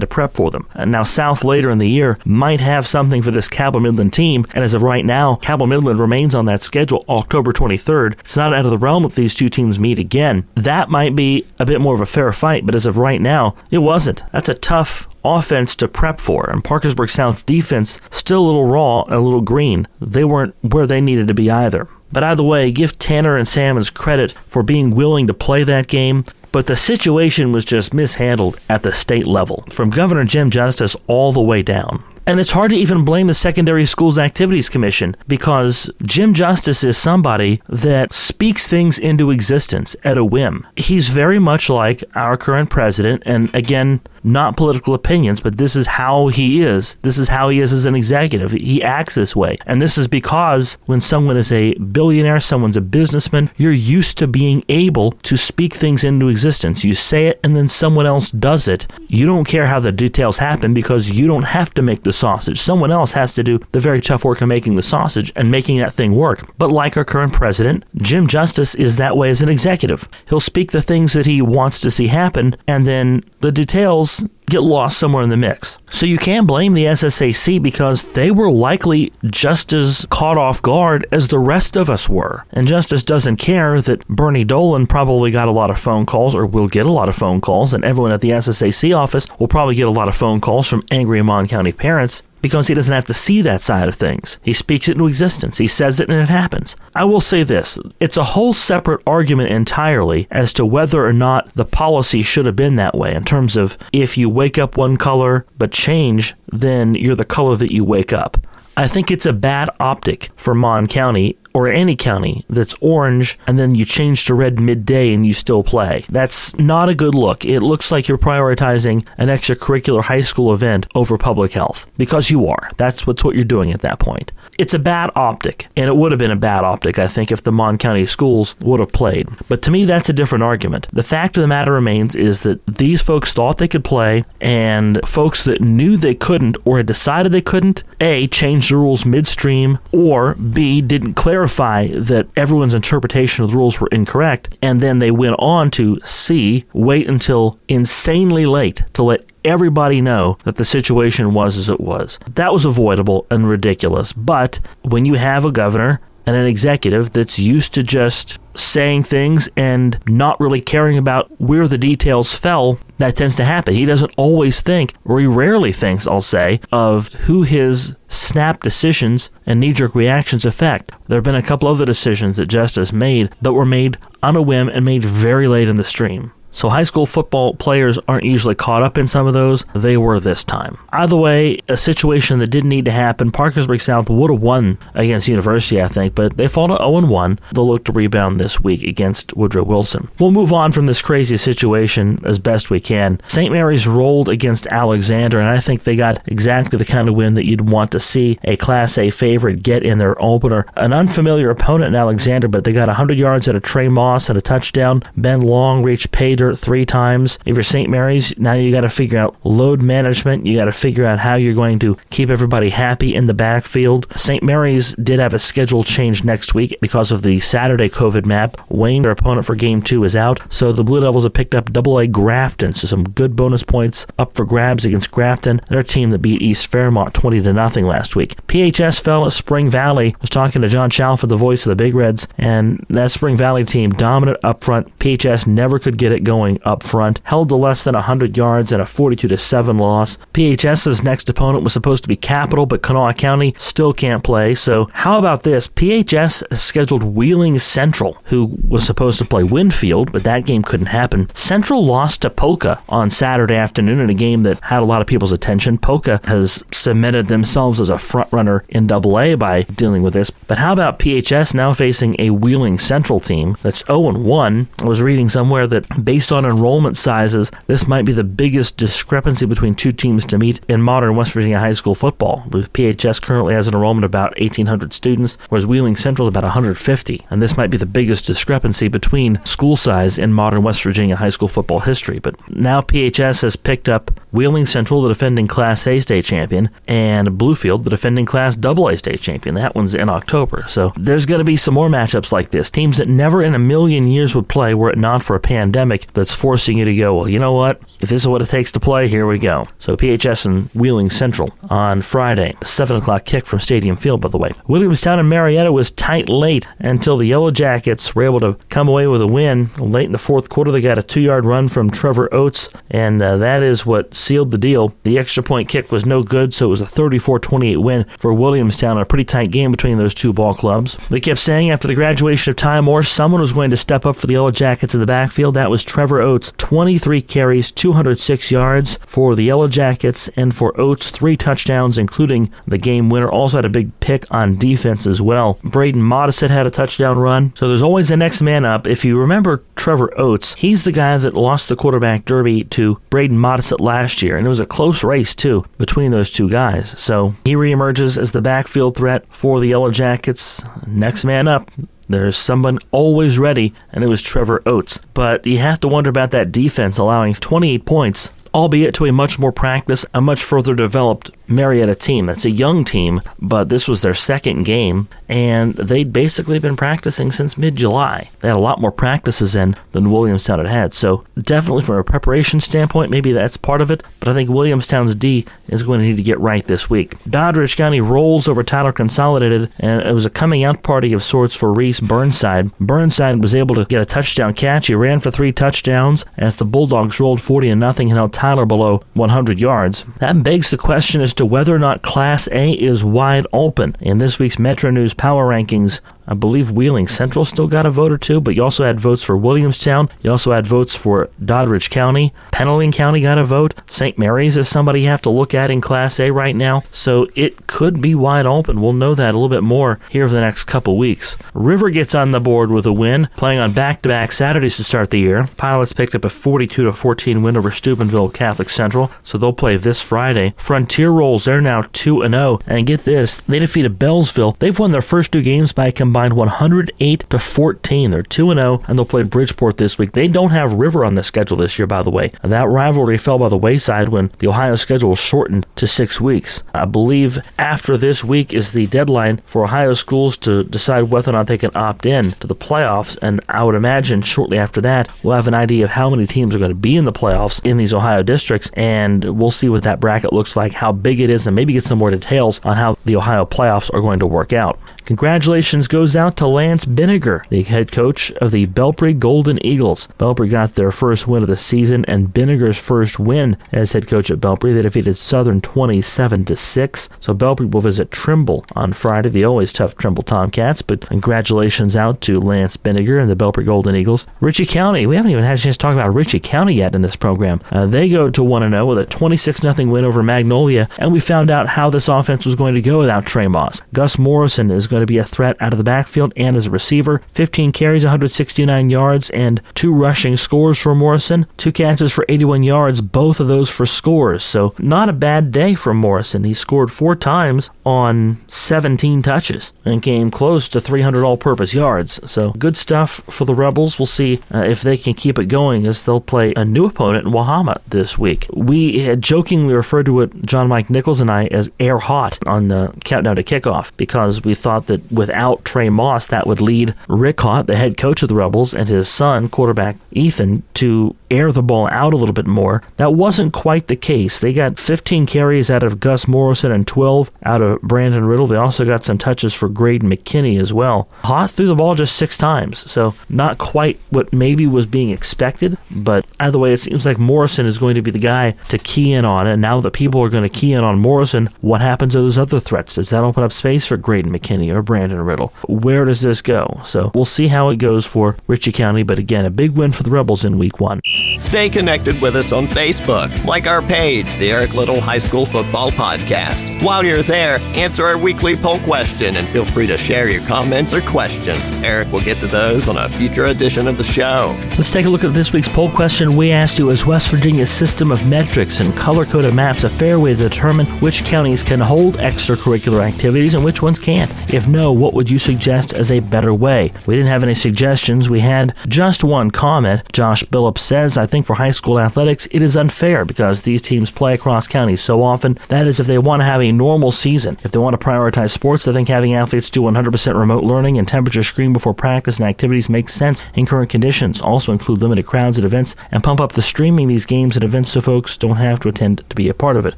to 0.00 0.08
prep 0.08 0.34
for 0.34 0.50
them. 0.50 0.66
And 0.74 0.90
now 0.90 1.04
South 1.04 1.44
later 1.44 1.70
in 1.70 1.78
the 1.78 1.88
year 1.88 2.18
might 2.24 2.60
have 2.60 2.86
something 2.86 3.22
for 3.22 3.30
this 3.30 3.48
Cabell 3.48 3.80
Midland 3.80 4.12
team, 4.12 4.44
and 4.54 4.64
as 4.64 4.74
of 4.74 4.82
right 4.82 5.04
now, 5.04 5.36
Cabell 5.36 5.68
Midland 5.68 6.00
remains 6.00 6.34
on 6.34 6.46
that 6.46 6.62
schedule 6.62 6.87
October 6.92 7.52
23rd. 7.52 8.18
It's 8.20 8.36
not 8.36 8.54
out 8.54 8.64
of 8.64 8.70
the 8.70 8.78
realm 8.78 9.04
if 9.04 9.14
these 9.14 9.34
two 9.34 9.48
teams 9.48 9.78
meet 9.78 9.98
again. 9.98 10.46
That 10.54 10.88
might 10.88 11.14
be 11.16 11.46
a 11.58 11.66
bit 11.66 11.80
more 11.80 11.94
of 11.94 12.00
a 12.00 12.06
fair 12.06 12.32
fight, 12.32 12.66
but 12.66 12.74
as 12.74 12.86
of 12.86 12.98
right 12.98 13.20
now, 13.20 13.54
it 13.70 13.78
wasn't. 13.78 14.22
That's 14.32 14.48
a 14.48 14.54
tough 14.54 15.08
offense 15.24 15.74
to 15.76 15.88
prep 15.88 16.20
for, 16.20 16.48
and 16.48 16.64
Parkersburg 16.64 17.10
South's 17.10 17.42
defense 17.42 18.00
still 18.10 18.44
a 18.44 18.46
little 18.46 18.66
raw 18.66 19.02
and 19.02 19.14
a 19.14 19.20
little 19.20 19.40
green. 19.40 19.86
They 20.00 20.24
weren't 20.24 20.54
where 20.62 20.86
they 20.86 21.00
needed 21.00 21.28
to 21.28 21.34
be 21.34 21.50
either. 21.50 21.88
But 22.10 22.24
either 22.24 22.42
way, 22.42 22.72
give 22.72 22.98
Tanner 22.98 23.36
and 23.36 23.46
Salmons 23.46 23.90
credit 23.90 24.32
for 24.46 24.62
being 24.62 24.94
willing 24.94 25.26
to 25.26 25.34
play 25.34 25.64
that 25.64 25.88
game. 25.88 26.24
But 26.50 26.66
the 26.66 26.76
situation 26.76 27.52
was 27.52 27.66
just 27.66 27.92
mishandled 27.92 28.58
at 28.70 28.82
the 28.82 28.92
state 28.92 29.26
level, 29.26 29.64
from 29.70 29.90
Governor 29.90 30.24
Jim 30.24 30.48
Justice 30.48 30.96
all 31.06 31.32
the 31.32 31.42
way 31.42 31.62
down. 31.62 32.02
And 32.28 32.38
it's 32.38 32.50
hard 32.50 32.72
to 32.72 32.76
even 32.76 33.06
blame 33.06 33.26
the 33.26 33.32
Secondary 33.32 33.86
Schools 33.86 34.18
Activities 34.18 34.68
Commission 34.68 35.16
because 35.28 35.90
Jim 36.02 36.34
Justice 36.34 36.84
is 36.84 36.98
somebody 36.98 37.62
that 37.70 38.12
speaks 38.12 38.68
things 38.68 38.98
into 38.98 39.30
existence 39.30 39.96
at 40.04 40.18
a 40.18 40.24
whim. 40.26 40.66
He's 40.76 41.08
very 41.08 41.38
much 41.38 41.70
like 41.70 42.04
our 42.14 42.36
current 42.36 42.68
president, 42.68 43.22
and 43.24 43.54
again, 43.54 44.02
not 44.32 44.56
political 44.56 44.94
opinions, 44.94 45.40
but 45.40 45.56
this 45.56 45.76
is 45.76 45.86
how 45.86 46.28
he 46.28 46.62
is. 46.62 46.96
This 47.02 47.18
is 47.18 47.28
how 47.28 47.48
he 47.48 47.60
is 47.60 47.72
as 47.72 47.86
an 47.86 47.94
executive. 47.94 48.52
He 48.52 48.82
acts 48.82 49.14
this 49.14 49.34
way. 49.34 49.58
And 49.66 49.80
this 49.80 49.98
is 49.98 50.08
because 50.08 50.78
when 50.86 51.00
someone 51.00 51.36
is 51.36 51.52
a 51.52 51.74
billionaire, 51.74 52.40
someone's 52.40 52.76
a 52.76 52.80
businessman, 52.80 53.50
you're 53.56 53.72
used 53.72 54.18
to 54.18 54.26
being 54.26 54.64
able 54.68 55.12
to 55.12 55.36
speak 55.36 55.74
things 55.74 56.04
into 56.04 56.28
existence. 56.28 56.84
You 56.84 56.94
say 56.94 57.26
it 57.26 57.40
and 57.42 57.56
then 57.56 57.68
someone 57.68 58.06
else 58.06 58.30
does 58.30 58.68
it. 58.68 58.86
You 59.08 59.26
don't 59.26 59.44
care 59.44 59.66
how 59.66 59.80
the 59.80 59.92
details 59.92 60.38
happen 60.38 60.74
because 60.74 61.10
you 61.10 61.26
don't 61.26 61.42
have 61.42 61.72
to 61.74 61.82
make 61.82 62.02
the 62.02 62.12
sausage. 62.12 62.60
Someone 62.60 62.92
else 62.92 63.12
has 63.12 63.32
to 63.34 63.42
do 63.42 63.58
the 63.72 63.80
very 63.80 64.00
tough 64.00 64.24
work 64.24 64.40
of 64.40 64.48
making 64.48 64.76
the 64.76 64.82
sausage 64.82 65.32
and 65.36 65.50
making 65.50 65.78
that 65.78 65.92
thing 65.92 66.14
work. 66.14 66.50
But 66.58 66.70
like 66.70 66.96
our 66.96 67.04
current 67.04 67.32
president, 67.32 67.84
Jim 67.96 68.26
Justice 68.26 68.74
is 68.74 68.96
that 68.96 69.16
way 69.16 69.30
as 69.30 69.42
an 69.42 69.48
executive. 69.48 70.08
He'll 70.28 70.40
speak 70.40 70.72
the 70.72 70.82
things 70.82 71.12
that 71.12 71.26
he 71.26 71.40
wants 71.40 71.80
to 71.80 71.90
see 71.90 72.08
happen 72.08 72.56
and 72.66 72.86
then 72.86 73.24
the 73.40 73.52
details 73.52 74.17
get 74.48 74.62
lost 74.62 74.98
somewhere 74.98 75.22
in 75.22 75.28
the 75.28 75.36
mix. 75.36 75.78
So 75.90 76.06
you 76.06 76.18
can't 76.18 76.46
blame 76.46 76.72
the 76.72 76.84
SSAC 76.84 77.62
because 77.62 78.12
they 78.12 78.30
were 78.30 78.50
likely 78.50 79.12
just 79.24 79.72
as 79.72 80.06
caught 80.10 80.38
off 80.38 80.62
guard 80.62 81.06
as 81.10 81.28
the 81.28 81.38
rest 81.38 81.76
of 81.76 81.90
us 81.90 82.08
were. 82.08 82.44
And 82.52 82.66
Justice 82.66 83.02
doesn't 83.02 83.36
care 83.36 83.80
that 83.82 84.06
Bernie 84.08 84.44
Dolan 84.44 84.86
probably 84.86 85.30
got 85.30 85.48
a 85.48 85.52
lot 85.52 85.70
of 85.70 85.78
phone 85.78 86.06
calls 86.06 86.34
or 86.34 86.46
will 86.46 86.68
get 86.68 86.86
a 86.86 86.92
lot 86.92 87.08
of 87.08 87.16
phone 87.16 87.40
calls, 87.40 87.72
and 87.74 87.84
everyone 87.84 88.12
at 88.12 88.20
the 88.20 88.30
SSAC 88.30 88.96
office 88.96 89.26
will 89.38 89.48
probably 89.48 89.74
get 89.74 89.88
a 89.88 89.90
lot 89.90 90.08
of 90.08 90.16
phone 90.16 90.40
calls 90.40 90.68
from 90.68 90.82
angry 90.90 91.22
Mon 91.22 91.48
County 91.48 91.72
parents 91.72 92.22
because 92.48 92.68
he 92.68 92.74
doesn't 92.74 92.94
have 92.94 93.04
to 93.04 93.12
see 93.12 93.42
that 93.42 93.60
side 93.60 93.88
of 93.88 93.94
things. 93.94 94.40
He 94.42 94.54
speaks 94.54 94.88
it 94.88 94.92
into 94.92 95.06
existence. 95.06 95.58
He 95.58 95.66
says 95.66 96.00
it 96.00 96.08
and 96.08 96.22
it 96.22 96.30
happens. 96.30 96.76
I 96.94 97.04
will 97.04 97.20
say 97.20 97.42
this 97.42 97.78
it's 98.00 98.16
a 98.16 98.24
whole 98.24 98.54
separate 98.54 99.02
argument 99.06 99.50
entirely 99.50 100.26
as 100.30 100.54
to 100.54 100.64
whether 100.64 101.04
or 101.04 101.12
not 101.12 101.54
the 101.54 101.66
policy 101.66 102.22
should 102.22 102.46
have 102.46 102.56
been 102.56 102.76
that 102.76 102.96
way 102.96 103.14
in 103.14 103.24
terms 103.24 103.54
of 103.54 103.76
if 103.92 104.16
you 104.16 104.30
wake 104.30 104.56
up 104.56 104.78
one 104.78 104.96
color 104.96 105.44
but 105.58 105.72
change, 105.72 106.34
then 106.50 106.94
you're 106.94 107.14
the 107.14 107.24
color 107.26 107.54
that 107.56 107.70
you 107.70 107.84
wake 107.84 108.14
up. 108.14 108.38
I 108.78 108.88
think 108.88 109.10
it's 109.10 109.26
a 109.26 109.32
bad 109.32 109.68
optic 109.78 110.30
for 110.36 110.54
Mon 110.54 110.86
County 110.86 111.36
or 111.58 111.66
any 111.68 111.96
county 111.96 112.44
that's 112.48 112.76
orange 112.80 113.36
and 113.48 113.58
then 113.58 113.74
you 113.74 113.84
change 113.84 114.24
to 114.24 114.34
red 114.34 114.60
midday 114.60 115.12
and 115.12 115.26
you 115.26 115.32
still 115.32 115.64
play. 115.64 116.04
That's 116.08 116.56
not 116.56 116.88
a 116.88 116.94
good 116.94 117.16
look. 117.16 117.44
It 117.44 117.60
looks 117.60 117.90
like 117.90 118.06
you're 118.06 118.16
prioritizing 118.16 119.04
an 119.18 119.26
extracurricular 119.26 120.02
high 120.04 120.20
school 120.20 120.52
event 120.52 120.86
over 120.94 121.18
public 121.18 121.52
health 121.52 121.88
because 121.98 122.30
you 122.30 122.46
are. 122.46 122.70
That's 122.76 123.08
what's 123.08 123.24
what 123.24 123.34
you're 123.34 123.44
doing 123.44 123.72
at 123.72 123.80
that 123.80 123.98
point. 123.98 124.30
It's 124.58 124.74
a 124.74 124.78
bad 124.80 125.10
optic, 125.14 125.68
and 125.76 125.86
it 125.86 125.96
would 125.96 126.10
have 126.10 126.18
been 126.18 126.32
a 126.32 126.36
bad 126.36 126.64
optic, 126.64 126.98
I 126.98 127.06
think, 127.06 127.30
if 127.30 127.42
the 127.42 127.52
Mon 127.52 127.78
County 127.78 128.04
schools 128.06 128.56
would 128.60 128.80
have 128.80 128.92
played. 128.92 129.28
But 129.48 129.62
to 129.62 129.70
me, 129.70 129.84
that's 129.84 130.08
a 130.08 130.12
different 130.12 130.42
argument. 130.42 130.88
The 130.92 131.04
fact 131.04 131.36
of 131.36 131.42
the 131.42 131.46
matter 131.46 131.72
remains 131.72 132.16
is 132.16 132.42
that 132.42 132.64
these 132.66 133.00
folks 133.00 133.32
thought 133.32 133.58
they 133.58 133.68
could 133.68 133.84
play, 133.84 134.24
and 134.40 135.00
folks 135.06 135.44
that 135.44 135.60
knew 135.60 135.96
they 135.96 136.14
couldn't 136.14 136.56
or 136.64 136.78
had 136.78 136.86
decided 136.86 137.30
they 137.30 137.40
couldn't, 137.40 137.84
A, 138.00 138.26
changed 138.26 138.72
the 138.72 138.76
rules 138.76 139.04
midstream, 139.04 139.78
or 139.92 140.34
B, 140.34 140.80
didn't 140.80 141.14
clarify 141.14 141.86
that 141.88 142.26
everyone's 142.36 142.74
interpretation 142.74 143.44
of 143.44 143.52
the 143.52 143.56
rules 143.56 143.80
were 143.80 143.88
incorrect, 143.92 144.58
and 144.60 144.80
then 144.80 144.98
they 144.98 145.12
went 145.12 145.36
on 145.38 145.70
to 145.72 146.00
C, 146.02 146.64
wait 146.72 147.08
until 147.08 147.60
insanely 147.68 148.44
late 148.44 148.82
to 148.94 149.04
let 149.04 149.27
everybody 149.44 150.00
know 150.00 150.38
that 150.44 150.56
the 150.56 150.64
situation 150.64 151.34
was 151.34 151.56
as 151.56 151.68
it 151.68 151.80
was. 151.80 152.18
That 152.34 152.52
was 152.52 152.64
avoidable 152.64 153.26
and 153.30 153.48
ridiculous. 153.48 154.12
But 154.12 154.60
when 154.82 155.04
you 155.04 155.14
have 155.14 155.44
a 155.44 155.52
governor 155.52 156.00
and 156.26 156.36
an 156.36 156.46
executive 156.46 157.12
that's 157.14 157.38
used 157.38 157.72
to 157.72 157.82
just 157.82 158.38
saying 158.54 159.02
things 159.02 159.48
and 159.56 159.98
not 160.06 160.38
really 160.38 160.60
caring 160.60 160.98
about 160.98 161.30
where 161.40 161.66
the 161.66 161.78
details 161.78 162.34
fell, 162.34 162.78
that 162.98 163.16
tends 163.16 163.36
to 163.36 163.44
happen. 163.44 163.74
He 163.74 163.86
doesn't 163.86 164.12
always 164.16 164.60
think, 164.60 164.92
or 165.04 165.20
he 165.20 165.26
rarely 165.26 165.72
thinks, 165.72 166.06
I'll 166.06 166.20
say, 166.20 166.60
of 166.70 167.08
who 167.10 167.44
his 167.44 167.96
snap 168.08 168.62
decisions 168.62 169.30
and 169.46 169.60
knee 169.60 169.72
jerk 169.72 169.94
reactions 169.94 170.44
affect. 170.44 170.92
There 171.06 171.16
have 171.16 171.24
been 171.24 171.34
a 171.34 171.42
couple 171.42 171.68
other 171.68 171.86
decisions 171.86 172.36
that 172.36 172.46
Justice 172.46 172.92
made 172.92 173.34
that 173.40 173.52
were 173.54 173.64
made 173.64 173.96
on 174.22 174.36
a 174.36 174.42
whim 174.42 174.68
and 174.68 174.84
made 174.84 175.04
very 175.04 175.48
late 175.48 175.68
in 175.68 175.76
the 175.76 175.84
stream. 175.84 176.32
So 176.50 176.68
high 176.68 176.82
school 176.82 177.06
football 177.06 177.54
players 177.54 177.98
aren't 178.08 178.24
usually 178.24 178.54
caught 178.54 178.82
up 178.82 178.98
in 178.98 179.06
some 179.06 179.26
of 179.26 179.34
those. 179.34 179.64
They 179.74 179.96
were 179.96 180.20
this 180.20 180.44
time. 180.44 180.78
Either 180.92 181.16
way, 181.16 181.58
a 181.68 181.76
situation 181.76 182.38
that 182.38 182.48
didn't 182.48 182.70
need 182.70 182.86
to 182.86 182.90
happen. 182.90 183.30
Parkersburg 183.30 183.80
South 183.80 184.08
would 184.08 184.30
have 184.30 184.40
won 184.40 184.78
against 184.94 185.28
University, 185.28 185.80
I 185.80 185.88
think, 185.88 186.14
but 186.14 186.36
they 186.36 186.48
fall 186.48 186.68
to 186.68 186.74
0-1. 186.74 187.38
They'll 187.52 187.68
look 187.68 187.84
to 187.84 187.92
rebound 187.92 188.40
this 188.40 188.60
week 188.60 188.82
against 188.82 189.36
Woodrow 189.36 189.64
Wilson. 189.64 190.08
We'll 190.18 190.30
move 190.30 190.52
on 190.52 190.72
from 190.72 190.86
this 190.86 191.02
crazy 191.02 191.36
situation 191.36 192.18
as 192.24 192.38
best 192.38 192.70
we 192.70 192.80
can. 192.80 193.20
St. 193.28 193.52
Mary's 193.52 193.86
rolled 193.86 194.28
against 194.28 194.66
Alexander, 194.68 195.38
and 195.38 195.48
I 195.48 195.58
think 195.58 195.82
they 195.82 195.96
got 195.96 196.22
exactly 196.26 196.78
the 196.78 196.84
kind 196.84 197.08
of 197.08 197.14
win 197.14 197.34
that 197.34 197.46
you'd 197.46 197.70
want 197.70 197.92
to 197.92 198.00
see 198.00 198.38
a 198.44 198.56
Class 198.56 198.96
A 198.98 199.10
favorite 199.10 199.62
get 199.62 199.82
in 199.82 199.98
their 199.98 200.20
opener. 200.22 200.66
An 200.76 200.92
unfamiliar 200.92 201.50
opponent 201.50 201.88
in 201.88 202.00
Alexander, 202.00 202.48
but 202.48 202.64
they 202.64 202.72
got 202.72 202.88
100 202.88 203.18
yards 203.18 203.48
out 203.48 203.56
of 203.56 203.62
Trey 203.62 203.88
Moss 203.88 204.28
and 204.28 204.38
a 204.38 204.42
touchdown. 204.42 205.02
Ben 205.16 205.40
Long 205.40 205.82
reached 205.82 206.10
pay 206.10 206.34
dirt 206.38 206.58
three 206.58 206.86
times. 206.86 207.38
If 207.44 207.56
you're 207.56 207.62
St. 207.62 207.90
Mary's, 207.90 208.36
now 208.38 208.54
you 208.54 208.72
got 208.72 208.82
to 208.82 208.90
figure 208.90 209.18
out 209.18 209.36
load 209.44 209.82
management. 209.82 210.46
You 210.46 210.56
got 210.56 210.66
to 210.66 210.72
figure 210.72 211.04
out 211.04 211.18
how 211.18 211.34
you're 211.34 211.54
going 211.54 211.78
to 211.80 211.96
keep 212.10 212.30
everybody 212.30 212.70
happy 212.70 213.14
in 213.14 213.26
the 213.26 213.34
backfield. 213.34 214.06
St. 214.16 214.42
Mary's 214.42 214.94
did 214.94 215.18
have 215.18 215.34
a 215.34 215.38
schedule 215.38 215.82
change 215.82 216.24
next 216.24 216.54
week 216.54 216.78
because 216.80 217.12
of 217.12 217.22
the 217.22 217.40
Saturday 217.40 217.88
COVID 217.88 218.24
map. 218.24 218.58
Wayne, 218.70 219.02
their 219.02 219.12
opponent 219.12 219.46
for 219.46 219.54
game 219.54 219.82
two, 219.82 220.04
is 220.04 220.16
out. 220.16 220.40
So 220.50 220.72
the 220.72 220.84
Blue 220.84 221.00
Devils 221.00 221.24
have 221.24 221.34
picked 221.34 221.54
up 221.54 221.72
double 221.72 221.98
A 221.98 222.06
Grafton. 222.06 222.72
So 222.72 222.86
some 222.86 223.04
good 223.10 223.36
bonus 223.36 223.62
points 223.62 224.06
up 224.18 224.34
for 224.34 224.44
grabs 224.44 224.84
against 224.84 225.10
Grafton. 225.10 225.60
Their 225.68 225.82
team 225.82 226.10
that 226.10 226.18
beat 226.18 226.40
East 226.40 226.68
Fairmont 226.68 227.14
20 227.14 227.42
to 227.42 227.52
nothing 227.52 227.86
last 227.86 228.16
week. 228.16 228.36
PHS 228.46 229.00
fell 229.00 229.26
at 229.26 229.32
Spring 229.32 229.68
Valley. 229.68 230.14
I 230.14 230.18
was 230.20 230.30
talking 230.30 230.62
to 230.62 230.68
John 230.68 230.90
Chalford, 230.90 231.28
the 231.28 231.36
voice 231.36 231.66
of 231.66 231.70
the 231.70 231.76
Big 231.76 231.94
Reds, 231.94 232.26
and 232.38 232.84
that 232.88 233.10
Spring 233.10 233.36
Valley 233.36 233.64
team 233.64 233.90
dominant 233.90 234.38
up 234.44 234.62
front. 234.62 234.96
PHS 234.98 235.46
never 235.46 235.78
could 235.78 235.98
get 235.98 236.12
it 236.12 236.20
going 236.28 236.60
up 236.62 236.82
front, 236.82 237.22
held 237.24 237.48
to 237.48 237.56
less 237.56 237.84
than 237.84 237.94
100 237.94 238.36
yards 238.36 238.70
and 238.70 238.82
a 238.82 238.86
42 238.86 239.34
7 239.34 239.78
loss. 239.78 240.18
PHS's 240.34 241.02
next 241.02 241.30
opponent 241.30 241.64
was 241.64 241.72
supposed 241.72 242.02
to 242.04 242.08
be 242.08 242.16
Capital, 242.16 242.66
but 242.66 242.82
Kanawha 242.82 243.14
County 243.14 243.54
still 243.56 243.94
can't 243.94 244.22
play. 244.22 244.54
So, 244.54 244.90
how 244.92 245.18
about 245.18 245.42
this? 245.42 245.66
PHS 245.68 246.54
scheduled 246.54 247.02
Wheeling 247.02 247.58
Central, 247.58 248.18
who 248.24 248.58
was 248.68 248.84
supposed 248.84 249.18
to 249.20 249.24
play 249.24 249.42
Winfield, 249.42 250.12
but 250.12 250.24
that 250.24 250.44
game 250.44 250.62
couldn't 250.62 250.86
happen. 250.86 251.30
Central 251.34 251.82
lost 251.82 252.20
to 252.22 252.30
Poca 252.30 252.82
on 252.90 253.08
Saturday 253.08 253.54
afternoon 253.54 253.98
in 254.00 254.10
a 254.10 254.14
game 254.14 254.42
that 254.42 254.60
had 254.60 254.82
a 254.82 254.84
lot 254.84 255.00
of 255.00 255.06
people's 255.06 255.32
attention. 255.32 255.78
Poca 255.78 256.20
has 256.24 256.62
cemented 256.72 257.28
themselves 257.28 257.80
as 257.80 257.88
a 257.88 257.96
front 257.96 258.30
runner 258.34 258.64
in 258.68 258.90
AA 258.92 259.34
by 259.36 259.62
dealing 259.62 260.02
with 260.02 260.12
this. 260.12 260.30
But 260.30 260.58
how 260.58 260.74
about 260.74 260.98
PHS 260.98 261.54
now 261.54 261.72
facing 261.72 262.16
a 262.18 262.30
Wheeling 262.30 262.78
Central 262.78 263.18
team 263.18 263.56
that's 263.62 263.82
0 263.86 264.18
1? 264.18 264.68
I 264.82 264.84
was 264.84 265.00
reading 265.00 265.30
somewhere 265.30 265.66
that 265.68 266.04
based 266.04 266.17
based 266.18 266.32
on 266.32 266.44
enrollment 266.44 266.96
sizes, 266.96 267.52
this 267.68 267.86
might 267.86 268.04
be 268.04 268.12
the 268.12 268.24
biggest 268.24 268.76
discrepancy 268.76 269.46
between 269.46 269.72
two 269.72 269.92
teams 269.92 270.26
to 270.26 270.36
meet 270.36 270.60
in 270.66 270.82
modern 270.82 271.14
West 271.14 271.30
Virginia 271.30 271.60
high 271.60 271.72
school 271.72 271.94
football. 271.94 272.42
With 272.50 272.72
PHS 272.72 273.22
currently 273.22 273.54
has 273.54 273.68
an 273.68 273.74
enrollment 273.74 274.04
of 274.04 274.10
about 274.10 274.36
1,800 274.36 274.92
students, 274.92 275.38
whereas 275.48 275.64
Wheeling 275.64 275.94
Central 275.94 276.26
is 276.26 276.30
about 276.30 276.42
150. 276.42 277.24
And 277.30 277.40
this 277.40 277.56
might 277.56 277.70
be 277.70 277.76
the 277.76 277.86
biggest 277.86 278.24
discrepancy 278.24 278.88
between 278.88 279.38
school 279.44 279.76
size 279.76 280.18
in 280.18 280.32
modern 280.32 280.64
West 280.64 280.82
Virginia 280.82 281.14
high 281.14 281.28
school 281.28 281.46
football 281.46 281.78
history. 281.78 282.18
But 282.18 282.34
now 282.50 282.80
PHS 282.80 283.42
has 283.42 283.54
picked 283.54 283.88
up 283.88 284.10
Wheeling 284.32 284.66
Central, 284.66 285.02
the 285.02 285.08
defending 285.08 285.46
Class 285.46 285.86
A 285.86 286.00
state 286.00 286.24
champion, 286.24 286.68
and 286.88 287.28
Bluefield, 287.28 287.84
the 287.84 287.90
defending 287.90 288.26
Class 288.26 288.58
AA 288.58 288.96
state 288.96 289.20
champion. 289.20 289.54
That 289.54 289.76
one's 289.76 289.94
in 289.94 290.08
October. 290.08 290.64
So 290.66 290.92
there's 290.96 291.26
going 291.26 291.38
to 291.38 291.44
be 291.44 291.56
some 291.56 291.74
more 291.74 291.88
matchups 291.88 292.32
like 292.32 292.50
this. 292.50 292.72
Teams 292.72 292.96
that 292.96 293.06
never 293.06 293.40
in 293.40 293.54
a 293.54 293.58
million 293.60 294.08
years 294.08 294.34
would 294.34 294.48
play 294.48 294.74
were 294.74 294.90
it 294.90 294.98
not 294.98 295.22
for 295.22 295.36
a 295.36 295.40
pandemic 295.40 296.07
that's 296.14 296.34
forcing 296.34 296.78
you 296.78 296.84
to 296.84 296.94
go, 296.94 297.16
well, 297.16 297.28
you 297.28 297.38
know 297.38 297.52
what? 297.52 297.80
If 298.00 298.08
this 298.08 298.22
is 298.22 298.28
what 298.28 298.42
it 298.42 298.46
takes 298.46 298.72
to 298.72 298.80
play, 298.80 299.08
here 299.08 299.26
we 299.26 299.38
go. 299.38 299.66
So 299.78 299.96
PHS 299.96 300.46
and 300.46 300.70
Wheeling 300.74 301.10
Central 301.10 301.50
on 301.68 302.02
Friday, 302.02 302.56
7 302.62 302.96
o'clock 302.96 303.24
kick 303.24 303.46
from 303.46 303.60
Stadium 303.60 303.96
Field, 303.96 304.20
by 304.20 304.28
the 304.28 304.38
way. 304.38 304.50
Williamstown 304.66 305.18
and 305.18 305.28
Marietta 305.28 305.72
was 305.72 305.90
tight 305.90 306.28
late 306.28 306.66
until 306.78 307.16
the 307.16 307.26
Yellow 307.26 307.50
Jackets 307.50 308.14
were 308.14 308.22
able 308.22 308.40
to 308.40 308.56
come 308.68 308.88
away 308.88 309.06
with 309.06 309.20
a 309.20 309.26
win. 309.26 309.68
Late 309.78 310.06
in 310.06 310.12
the 310.12 310.18
fourth 310.18 310.48
quarter, 310.48 310.70
they 310.70 310.80
got 310.80 310.98
a 310.98 311.02
two 311.02 311.20
yard 311.20 311.44
run 311.44 311.68
from 311.68 311.90
Trevor 311.90 312.32
Oates, 312.32 312.68
and 312.90 313.20
uh, 313.20 313.36
that 313.38 313.62
is 313.62 313.84
what 313.84 314.14
sealed 314.14 314.50
the 314.50 314.58
deal. 314.58 314.94
The 315.02 315.18
extra 315.18 315.42
point 315.42 315.68
kick 315.68 315.90
was 315.90 316.06
no 316.06 316.22
good, 316.22 316.54
so 316.54 316.66
it 316.66 316.70
was 316.70 316.80
a 316.80 316.86
34 316.86 317.40
28 317.40 317.76
win 317.78 318.06
for 318.18 318.32
Williamstown. 318.32 318.98
A 318.98 319.04
pretty 319.04 319.24
tight 319.24 319.50
game 319.50 319.70
between 319.70 319.98
those 319.98 320.14
two 320.14 320.32
ball 320.32 320.54
clubs. 320.54 321.08
They 321.08 321.20
kept 321.20 321.40
saying 321.40 321.70
after 321.70 321.88
the 321.88 321.94
graduation 321.94 322.50
of 322.50 322.56
Ty 322.56 322.80
Moore, 322.80 323.02
someone 323.02 323.40
was 323.40 323.52
going 323.52 323.70
to 323.70 323.76
step 323.76 324.06
up 324.06 324.16
for 324.16 324.26
the 324.26 324.34
Yellow 324.34 324.50
Jackets 324.50 324.94
in 324.94 325.00
the 325.00 325.06
backfield. 325.06 325.54
That 325.54 325.70
was 325.70 325.84
Trevor 325.98 326.20
Oates, 326.20 326.52
23 326.58 327.20
carries, 327.22 327.72
206 327.72 328.52
yards 328.52 329.00
for 329.04 329.34
the 329.34 329.42
Yellow 329.42 329.66
Jackets, 329.66 330.28
and 330.36 330.54
for 330.54 330.80
Oates, 330.80 331.10
three 331.10 331.36
touchdowns, 331.36 331.98
including 331.98 332.52
the 332.68 332.78
game 332.78 333.10
winner. 333.10 333.28
Also 333.28 333.58
had 333.58 333.64
a 333.64 333.68
big 333.68 333.98
pick 333.98 334.24
on 334.30 334.56
defense 334.58 335.08
as 335.08 335.20
well. 335.20 335.58
Braden 335.64 336.00
Modisett 336.00 336.50
had 336.50 336.68
a 336.68 336.70
touchdown 336.70 337.18
run. 337.18 337.52
So 337.56 337.66
there's 337.66 337.82
always 337.82 338.10
the 338.10 338.16
next 338.16 338.42
man 338.42 338.64
up. 338.64 338.86
If 338.86 339.04
you 339.04 339.18
remember 339.18 339.64
Trevor 339.74 340.16
Oates, 340.16 340.54
he's 340.54 340.84
the 340.84 340.92
guy 340.92 341.18
that 341.18 341.34
lost 341.34 341.68
the 341.68 341.74
quarterback 341.74 342.24
derby 342.24 342.62
to 342.62 343.00
Braden 343.10 343.36
Modisett 343.36 343.80
last 343.80 344.22
year, 344.22 344.36
and 344.36 344.46
it 344.46 344.50
was 344.50 344.60
a 344.60 344.66
close 344.66 345.02
race 345.02 345.34
too 345.34 345.64
between 345.78 346.12
those 346.12 346.30
two 346.30 346.48
guys. 346.48 346.96
So 346.96 347.34
he 347.44 347.56
reemerges 347.56 348.16
as 348.16 348.30
the 348.30 348.40
backfield 348.40 348.96
threat 348.96 349.24
for 349.30 349.58
the 349.58 349.66
Yellow 349.66 349.90
Jackets. 349.90 350.62
Next 350.86 351.24
man 351.24 351.48
up. 351.48 351.68
There's 352.08 352.36
someone 352.36 352.78
always 352.90 353.38
ready, 353.38 353.74
and 353.92 354.02
it 354.02 354.08
was 354.08 354.22
Trevor 354.22 354.62
Oates. 354.64 355.00
But 355.12 355.46
you 355.46 355.58
have 355.58 355.80
to 355.80 355.88
wonder 355.88 356.08
about 356.08 356.30
that 356.30 356.52
defense 356.52 356.96
allowing 356.98 357.34
28 357.34 357.84
points 357.84 358.30
albeit 358.54 358.94
to 358.94 359.06
a 359.06 359.12
much 359.12 359.38
more 359.38 359.52
practiced, 359.52 360.06
a 360.14 360.20
much 360.20 360.42
further 360.42 360.74
developed 360.74 361.30
Marietta 361.48 361.94
team. 361.94 362.26
That's 362.26 362.44
a 362.44 362.50
young 362.50 362.84
team, 362.84 363.22
but 363.38 363.68
this 363.68 363.88
was 363.88 364.02
their 364.02 364.14
second 364.14 364.64
game, 364.64 365.08
and 365.28 365.74
they'd 365.74 366.12
basically 366.12 366.58
been 366.58 366.76
practicing 366.76 367.32
since 367.32 367.56
mid 367.56 367.76
July. 367.76 368.30
They 368.40 368.48
had 368.48 368.56
a 368.56 368.60
lot 368.60 368.80
more 368.80 368.92
practices 368.92 369.56
in 369.56 369.76
than 369.92 370.10
Williamstown 370.10 370.58
had 370.58 370.68
had. 370.68 370.94
So, 370.94 371.24
definitely 371.38 371.84
from 371.84 371.96
a 371.96 372.04
preparation 372.04 372.60
standpoint, 372.60 373.10
maybe 373.10 373.32
that's 373.32 373.56
part 373.56 373.80
of 373.80 373.90
it, 373.90 374.02
but 374.20 374.28
I 374.28 374.34
think 374.34 374.50
Williamstown's 374.50 375.14
D 375.14 375.46
is 375.68 375.82
going 375.82 376.00
to 376.00 376.06
need 376.06 376.16
to 376.16 376.22
get 376.22 376.38
right 376.40 376.64
this 376.64 376.90
week. 376.90 377.18
Doddridge 377.24 377.76
County 377.76 378.00
rolls 378.00 378.48
over 378.48 378.62
Tyler 378.62 378.92
Consolidated, 378.92 379.70
and 379.80 380.02
it 380.02 380.12
was 380.12 380.26
a 380.26 380.30
coming 380.30 380.64
out 380.64 380.82
party 380.82 381.12
of 381.12 381.22
sorts 381.22 381.54
for 381.54 381.72
Reese 381.72 382.00
Burnside. 382.00 382.76
Burnside 382.78 383.42
was 383.42 383.54
able 383.54 383.74
to 383.76 383.84
get 383.84 384.02
a 384.02 384.06
touchdown 384.06 384.54
catch. 384.54 384.88
He 384.88 384.94
ran 384.94 385.20
for 385.20 385.30
three 385.30 385.52
touchdowns 385.52 386.24
as 386.36 386.56
the 386.56 386.64
Bulldogs 386.64 387.20
rolled 387.20 387.40
40 387.40 387.70
and 387.70 387.80
nothing 387.80 388.10
and 388.10 388.18
held 388.18 388.32
Tyler 388.38 388.66
below 388.66 389.02
100 389.14 389.58
yards. 389.58 390.04
That 390.20 390.44
begs 390.44 390.70
the 390.70 390.76
question 390.76 391.20
as 391.20 391.34
to 391.34 391.44
whether 391.44 391.74
or 391.74 391.78
not 391.80 392.02
Class 392.02 392.48
A 392.52 392.70
is 392.70 393.02
wide 393.02 393.48
open. 393.52 393.96
In 394.00 394.18
this 394.18 394.38
week's 394.38 394.60
Metro 394.60 394.90
News 394.90 395.12
Power 395.12 395.48
Rankings, 395.48 395.98
I 396.28 396.34
believe 396.34 396.70
Wheeling 396.70 397.08
Central 397.08 397.46
still 397.46 397.66
got 397.66 397.86
a 397.86 397.90
vote 397.90 398.12
or 398.12 398.18
two, 398.18 398.40
but 398.40 398.54
you 398.54 398.62
also 398.62 398.84
had 398.84 399.00
votes 399.00 399.24
for 399.24 399.36
Williamstown. 399.36 400.10
You 400.22 400.30
also 400.30 400.52
had 400.52 400.66
votes 400.66 400.94
for 400.94 401.30
Doddridge 401.42 401.88
County. 401.88 402.34
Pennsylvania 402.52 402.96
County 402.96 403.22
got 403.22 403.38
a 403.38 403.44
vote. 403.44 403.74
St. 403.86 404.18
Mary's 404.18 404.58
is 404.58 404.68
somebody 404.68 405.00
you 405.00 405.08
have 405.08 405.22
to 405.22 405.30
look 405.30 405.54
at 405.54 405.70
in 405.70 405.80
Class 405.80 406.20
A 406.20 406.30
right 406.30 406.54
now. 406.54 406.82
So 406.92 407.28
it 407.34 407.66
could 407.66 408.02
be 408.02 408.14
wide 408.14 408.46
open. 408.46 408.82
We'll 408.82 408.92
know 408.92 409.14
that 409.14 409.34
a 409.34 409.38
little 409.38 409.48
bit 409.48 409.62
more 409.62 409.98
here 410.10 410.24
over 410.24 410.34
the 410.34 410.40
next 410.40 410.64
couple 410.64 410.98
weeks. 410.98 411.38
River 411.54 411.88
gets 411.88 412.14
on 412.14 412.32
the 412.32 412.40
board 412.40 412.70
with 412.70 412.84
a 412.84 412.92
win, 412.92 413.28
playing 413.36 413.58
on 413.58 413.72
back-to-back 413.72 414.32
Saturdays 414.32 414.76
to 414.76 414.84
start 414.84 415.08
the 415.08 415.18
year. 415.18 415.48
Pilots 415.56 415.94
picked 415.94 416.14
up 416.14 416.26
a 416.26 416.28
42 416.28 416.92
14 416.92 417.42
win 417.42 417.56
over 417.56 417.70
Steubenville 417.70 418.28
Catholic 418.28 418.68
Central, 418.68 419.10
so 419.24 419.38
they'll 419.38 419.52
play 419.54 419.78
this 419.78 420.02
Friday. 420.02 420.52
Frontier 420.58 421.10
rolls, 421.10 421.46
they're 421.46 421.62
now 421.62 421.84
2 421.92 422.28
0. 422.28 422.58
And 422.66 422.86
get 422.86 423.04
this, 423.04 423.38
they 423.48 423.58
defeated 423.58 423.98
Beallsville. 423.98 424.58
They've 424.58 424.78
won 424.78 424.92
their 424.92 425.00
first 425.00 425.32
two 425.32 425.42
games 425.42 425.72
by 425.72 425.86
a 425.86 425.92
combined 425.92 426.17
combined 426.18 426.34
108 426.34 427.30
to 427.30 427.38
14. 427.38 428.10
They're 428.10 428.24
2 428.24 428.52
0, 428.52 428.82
and 428.88 428.98
they'll 428.98 429.04
play 429.04 429.22
Bridgeport 429.22 429.76
this 429.76 429.98
week. 429.98 430.12
They 430.12 430.26
don't 430.26 430.50
have 430.50 430.72
River 430.72 431.04
on 431.04 431.14
the 431.14 431.22
schedule 431.22 431.58
this 431.58 431.78
year, 431.78 431.86
by 431.86 432.02
the 432.02 432.10
way. 432.10 432.32
That 432.42 432.66
rivalry 432.66 433.18
fell 433.18 433.38
by 433.38 433.48
the 433.48 433.56
wayside 433.56 434.08
when 434.08 434.32
the 434.40 434.48
Ohio 434.48 434.74
schedule 434.74 435.10
was 435.10 435.20
shortened 435.20 435.64
to 435.76 435.86
six 435.86 436.20
weeks. 436.20 436.64
I 436.74 436.86
believe 436.86 437.38
after 437.56 437.96
this 437.96 438.24
week 438.24 438.52
is 438.52 438.72
the 438.72 438.88
deadline 438.88 439.40
for 439.46 439.62
Ohio 439.62 439.94
schools 439.94 440.36
to 440.38 440.64
decide 440.64 441.02
whether 441.02 441.30
or 441.30 441.34
not 441.34 441.46
they 441.46 441.56
can 441.56 441.70
opt 441.76 442.04
in 442.04 442.32
to 442.32 442.48
the 442.48 442.56
playoffs, 442.56 443.16
and 443.22 443.40
I 443.48 443.62
would 443.62 443.76
imagine 443.76 444.22
shortly 444.22 444.58
after 444.58 444.80
that 444.80 445.08
we'll 445.22 445.36
have 445.36 445.46
an 445.46 445.54
idea 445.54 445.84
of 445.84 445.90
how 445.90 446.10
many 446.10 446.26
teams 446.26 446.52
are 446.52 446.58
going 446.58 446.70
to 446.70 446.74
be 446.74 446.96
in 446.96 447.04
the 447.04 447.12
playoffs 447.12 447.64
in 447.64 447.76
these 447.76 447.94
Ohio 447.94 448.24
districts, 448.24 448.72
and 448.74 449.22
we'll 449.38 449.52
see 449.52 449.68
what 449.68 449.84
that 449.84 450.00
bracket 450.00 450.32
looks 450.32 450.56
like, 450.56 450.72
how 450.72 450.90
big 450.90 451.20
it 451.20 451.30
is, 451.30 451.46
and 451.46 451.54
maybe 451.54 451.74
get 451.74 451.84
some 451.84 451.98
more 451.98 452.10
details 452.10 452.60
on 452.64 452.76
how 452.76 452.98
the 453.04 453.14
Ohio 453.14 453.44
playoffs 453.44 453.94
are 453.94 454.00
going 454.00 454.18
to 454.18 454.26
work 454.26 454.52
out. 454.52 454.80
Congratulations 455.08 455.88
goes 455.88 456.14
out 456.14 456.36
to 456.36 456.46
Lance 456.46 456.84
Binniger, 456.84 457.42
the 457.48 457.62
head 457.62 457.90
coach 457.90 458.30
of 458.32 458.50
the 458.50 458.66
Belpre 458.66 459.18
Golden 459.18 459.58
Eagles. 459.64 460.06
Belpre 460.18 460.50
got 460.50 460.74
their 460.74 460.90
first 460.90 461.26
win 461.26 461.40
of 461.42 461.48
the 461.48 461.56
season 461.56 462.04
and 462.04 462.28
Binniger's 462.28 462.76
first 462.76 463.18
win 463.18 463.56
as 463.72 463.92
head 463.92 464.06
coach 464.06 464.30
at 464.30 464.38
Belpre. 464.38 464.74
They 464.74 464.82
defeated 464.82 465.16
Southern 465.16 465.62
27 465.62 466.44
to 466.44 466.56
6. 466.56 467.08
So 467.20 467.32
Belpre 467.32 467.70
will 467.70 467.80
visit 467.80 468.10
Trimble 468.10 468.66
on 468.76 468.92
Friday, 468.92 469.30
the 469.30 469.46
always 469.46 469.72
tough 469.72 469.96
Trimble 469.96 470.24
Tomcats. 470.24 470.82
But 470.82 471.06
congratulations 471.08 471.96
out 471.96 472.20
to 472.20 472.38
Lance 472.38 472.76
Binniger 472.76 473.18
and 473.18 473.30
the 473.30 473.34
Belpre 473.34 473.64
Golden 473.64 473.96
Eagles. 473.96 474.26
Ritchie 474.40 474.66
County, 474.66 475.06
we 475.06 475.16
haven't 475.16 475.30
even 475.30 475.42
had 475.42 475.58
a 475.58 475.62
chance 475.62 475.78
to 475.78 475.80
talk 475.80 475.94
about 475.94 476.12
Ritchie 476.12 476.40
County 476.40 476.74
yet 476.74 476.94
in 476.94 477.00
this 477.00 477.16
program. 477.16 477.62
Uh, 477.70 477.86
they 477.86 478.10
go 478.10 478.28
to 478.28 478.44
1 478.44 478.70
0 478.70 478.84
with 478.84 478.98
a 478.98 479.06
26 479.06 479.62
0 479.62 479.74
win 479.86 480.04
over 480.04 480.22
Magnolia, 480.22 480.86
and 480.98 481.14
we 481.14 481.18
found 481.18 481.48
out 481.48 481.66
how 481.66 481.88
this 481.88 482.08
offense 482.08 482.44
was 482.44 482.56
going 482.56 482.74
to 482.74 482.82
go 482.82 482.98
without 482.98 483.24
Trey 483.24 483.48
Moss. 483.48 483.80
Gus 483.94 484.18
Morrison 484.18 484.70
is 484.70 484.86
going 484.86 484.97
going 484.98 485.06
to 485.06 485.12
be 485.12 485.18
a 485.18 485.24
threat 485.24 485.56
out 485.60 485.72
of 485.72 485.78
the 485.78 485.84
backfield 485.84 486.32
and 486.36 486.56
as 486.56 486.66
a 486.66 486.70
receiver. 486.70 487.22
15 487.32 487.72
carries, 487.72 488.04
169 488.04 488.90
yards, 488.90 489.30
and 489.30 489.62
two 489.74 489.92
rushing 489.92 490.36
scores 490.36 490.78
for 490.78 490.94
Morrison. 490.94 491.46
Two 491.56 491.72
catches 491.72 492.12
for 492.12 492.24
81 492.28 492.64
yards, 492.64 493.00
both 493.00 493.38
of 493.38 493.48
those 493.48 493.70
for 493.70 493.86
scores. 493.86 494.42
So 494.42 494.74
not 494.78 495.08
a 495.08 495.12
bad 495.12 495.52
day 495.52 495.74
for 495.74 495.94
Morrison. 495.94 496.44
He 496.44 496.54
scored 496.54 496.90
four 496.90 497.14
times 497.14 497.70
on 497.86 498.38
17 498.48 499.22
touches 499.22 499.72
and 499.84 500.02
came 500.02 500.30
close 500.30 500.68
to 500.70 500.80
300 500.80 501.24
all-purpose 501.24 501.74
yards. 501.74 502.20
So 502.30 502.50
good 502.52 502.76
stuff 502.76 503.20
for 503.30 503.44
the 503.44 503.54
Rebels. 503.54 503.98
We'll 503.98 504.06
see 504.06 504.40
uh, 504.52 504.62
if 504.62 504.82
they 504.82 504.96
can 504.96 505.14
keep 505.14 505.38
it 505.38 505.46
going 505.46 505.86
as 505.86 506.04
they'll 506.04 506.20
play 506.20 506.52
a 506.56 506.64
new 506.64 506.86
opponent 506.86 507.26
in 507.26 507.32
Wahama 507.32 507.80
this 507.86 508.18
week. 508.18 508.46
We 508.52 509.00
had 509.00 509.22
jokingly 509.22 509.74
referred 509.74 510.06
to 510.06 510.22
it, 510.22 510.42
John 510.42 510.68
Mike 510.68 510.90
Nichols 510.90 511.20
and 511.20 511.30
I, 511.30 511.46
as 511.46 511.70
air 511.78 511.98
hot 511.98 512.38
on 512.48 512.68
the 512.68 512.92
countdown 513.04 513.36
to 513.36 513.42
kickoff 513.42 513.92
because 513.96 514.42
we 514.42 514.54
thought 514.54 514.86
that 514.88 515.10
without 515.10 515.64
Trey 515.64 515.88
Moss, 515.88 516.26
that 516.26 516.46
would 516.46 516.60
lead 516.60 516.94
Rick 517.08 517.38
Hott, 517.38 517.66
the 517.66 517.76
head 517.76 517.96
coach 517.96 518.22
of 518.22 518.28
the 518.28 518.34
Rebels, 518.34 518.74
and 518.74 518.88
his 518.88 519.08
son, 519.08 519.48
quarterback 519.48 519.96
Ethan, 520.10 520.64
to 520.74 521.14
air 521.30 521.52
the 521.52 521.62
ball 521.62 521.88
out 521.90 522.14
a 522.14 522.16
little 522.16 522.32
bit 522.32 522.46
more. 522.46 522.82
That 522.96 523.14
wasn't 523.14 523.52
quite 523.52 523.86
the 523.86 523.96
case. 523.96 524.38
They 524.38 524.52
got 524.52 524.78
15 524.78 525.26
carries 525.26 525.70
out 525.70 525.82
of 525.82 526.00
Gus 526.00 526.26
Morrison 526.28 526.72
and 526.72 526.86
12 526.86 527.30
out 527.44 527.62
of 527.62 527.80
Brandon 527.82 528.24
Riddle. 528.24 528.46
They 528.46 528.56
also 528.56 528.84
got 528.84 529.04
some 529.04 529.18
touches 529.18 529.54
for 529.54 529.68
Graydon 529.68 530.10
McKinney 530.10 530.60
as 530.60 530.72
well. 530.72 531.08
Hott 531.24 531.50
threw 531.50 531.66
the 531.66 531.74
ball 531.74 531.94
just 531.94 532.16
six 532.16 532.38
times, 532.38 532.90
so 532.90 533.14
not 533.28 533.58
quite 533.58 533.98
what 534.10 534.32
maybe 534.32 534.66
was 534.66 534.86
being 534.86 535.10
expected, 535.10 535.76
but 535.90 536.26
either 536.40 536.58
way, 536.58 536.72
it 536.72 536.78
seems 536.78 537.06
like 537.06 537.18
Morrison 537.18 537.66
is 537.66 537.78
going 537.78 537.94
to 537.94 538.02
be 538.02 538.10
the 538.10 538.18
guy 538.18 538.52
to 538.68 538.78
key 538.78 539.12
in 539.12 539.24
on. 539.24 539.46
And 539.46 539.62
now 539.62 539.80
that 539.80 539.92
people 539.92 540.22
are 540.22 540.28
going 540.28 540.42
to 540.42 540.48
key 540.48 540.72
in 540.72 540.84
on 540.84 540.98
Morrison, 540.98 541.48
what 541.60 541.80
happens 541.80 542.12
to 542.12 542.20
those 542.20 542.38
other 542.38 542.60
threats? 542.60 542.94
Does 542.94 543.10
that 543.10 543.24
open 543.24 543.42
up 543.42 543.52
space 543.52 543.86
for 543.86 543.96
Graydon 543.96 544.32
McKinney 544.32 544.72
or 544.72 544.82
Brandon 544.82 545.20
Riddle? 545.20 545.52
Where 545.66 546.04
does 546.04 546.20
this 546.20 546.42
go? 546.42 546.80
So 546.84 547.10
we'll 547.14 547.24
see 547.24 547.48
how 547.48 547.68
it 547.68 547.76
goes 547.76 548.06
for 548.06 548.36
Ritchie 548.46 548.72
County, 548.72 549.02
but 549.02 549.18
again, 549.18 549.44
a 549.44 549.50
big 549.50 549.72
win 549.72 549.92
for 549.92 550.02
the 550.02 550.10
Rebels 550.10 550.44
in 550.44 550.58
week 550.58 550.80
one. 550.80 551.00
Stay 551.38 551.70
connected 551.70 552.20
with 552.20 552.34
us 552.34 552.52
on 552.52 552.66
Facebook, 552.66 553.44
like 553.44 553.68
our 553.68 553.80
page, 553.80 554.36
the 554.38 554.50
Eric 554.50 554.74
Little 554.74 555.00
High 555.00 555.18
School 555.18 555.46
Football 555.46 555.92
Podcast. 555.92 556.82
While 556.82 557.04
you're 557.04 557.22
there, 557.22 557.58
answer 557.74 558.04
our 558.04 558.18
weekly 558.18 558.56
poll 558.56 558.80
question 558.80 559.36
and 559.36 559.46
feel 559.48 559.64
free 559.64 559.86
to 559.86 559.96
share 559.96 560.28
your 560.28 560.44
comments 560.46 560.92
or 560.92 561.00
questions. 561.00 561.70
Eric 561.84 562.10
will 562.10 562.22
get 562.22 562.38
to 562.38 562.48
those 562.48 562.88
on 562.88 562.98
a 562.98 563.08
future 563.10 563.46
edition 563.46 563.86
of 563.86 563.96
the 563.96 564.02
show. 564.02 564.54
Let's 564.70 564.90
take 564.90 565.06
a 565.06 565.08
look 565.08 565.22
at 565.22 565.32
this 565.32 565.52
week's 565.52 565.68
poll 565.68 565.90
question. 565.90 566.36
We 566.36 566.50
asked 566.50 566.76
you 566.76 566.90
Is 566.90 567.06
West 567.06 567.28
Virginia's 567.28 567.70
system 567.70 568.10
of 568.10 568.26
metrics 568.26 568.80
and 568.80 568.94
color 568.96 569.24
coded 569.24 569.54
maps 569.54 569.84
a 569.84 569.88
fair 569.88 570.18
way 570.18 570.34
to 570.34 570.48
determine 570.48 570.86
which 571.00 571.24
counties 571.24 571.62
can 571.62 571.80
hold 571.80 572.16
extracurricular 572.18 573.00
activities 573.06 573.54
and 573.54 573.64
which 573.64 573.80
ones 573.80 574.00
can't? 574.00 574.30
If 574.52 574.66
no, 574.66 574.90
what 574.92 575.14
would 575.14 575.30
you 575.30 575.38
suggest 575.38 575.94
as 575.94 576.10
a 576.10 576.18
better 576.18 576.52
way? 576.52 576.92
We 577.06 577.14
didn't 577.14 577.30
have 577.30 577.44
any 577.44 577.54
suggestions. 577.54 578.28
We 578.28 578.40
had 578.40 578.74
just 578.88 579.22
one 579.22 579.52
comment. 579.52 580.02
Josh 580.12 580.42
Billups 580.42 580.78
says, 580.78 581.07
I 581.16 581.26
think 581.26 581.46
for 581.46 581.54
high 581.54 581.70
school 581.70 581.98
athletics, 581.98 582.46
it 582.50 582.62
is 582.62 582.76
unfair 582.76 583.24
because 583.24 583.62
these 583.62 583.82
teams 583.82 584.10
play 584.10 584.34
across 584.34 584.66
counties 584.66 585.00
so 585.00 585.22
often. 585.22 585.58
That 585.68 585.86
is, 585.86 586.00
if 586.00 586.06
they 586.06 586.18
want 586.18 586.40
to 586.40 586.44
have 586.44 586.60
a 586.60 586.72
normal 586.72 587.12
season. 587.12 587.58
If 587.64 587.72
they 587.72 587.78
want 587.78 587.98
to 587.98 588.04
prioritize 588.04 588.50
sports, 588.50 588.86
I 588.86 588.92
think 588.92 589.08
having 589.08 589.34
athletes 589.34 589.70
do 589.70 589.80
100% 589.80 590.38
remote 590.38 590.64
learning 590.64 590.98
and 590.98 591.06
temperature 591.06 591.42
screen 591.42 591.72
before 591.72 591.94
practice 591.94 592.38
and 592.38 592.48
activities 592.48 592.88
makes 592.88 593.14
sense 593.14 593.42
in 593.54 593.66
current 593.66 593.90
conditions. 593.90 594.40
Also 594.40 594.72
include 594.72 595.02
limited 595.02 595.26
crowds 595.26 595.58
at 595.58 595.64
events 595.64 595.96
and 596.10 596.24
pump 596.24 596.40
up 596.40 596.52
the 596.52 596.62
streaming 596.62 597.08
these 597.08 597.26
games 597.26 597.56
at 597.56 597.64
events 597.64 597.92
so 597.92 598.00
folks 598.00 598.36
don't 598.36 598.56
have 598.56 598.80
to 598.80 598.88
attend 598.88 599.22
to 599.28 599.36
be 599.36 599.48
a 599.48 599.54
part 599.54 599.76
of 599.76 599.86
it. 599.86 599.94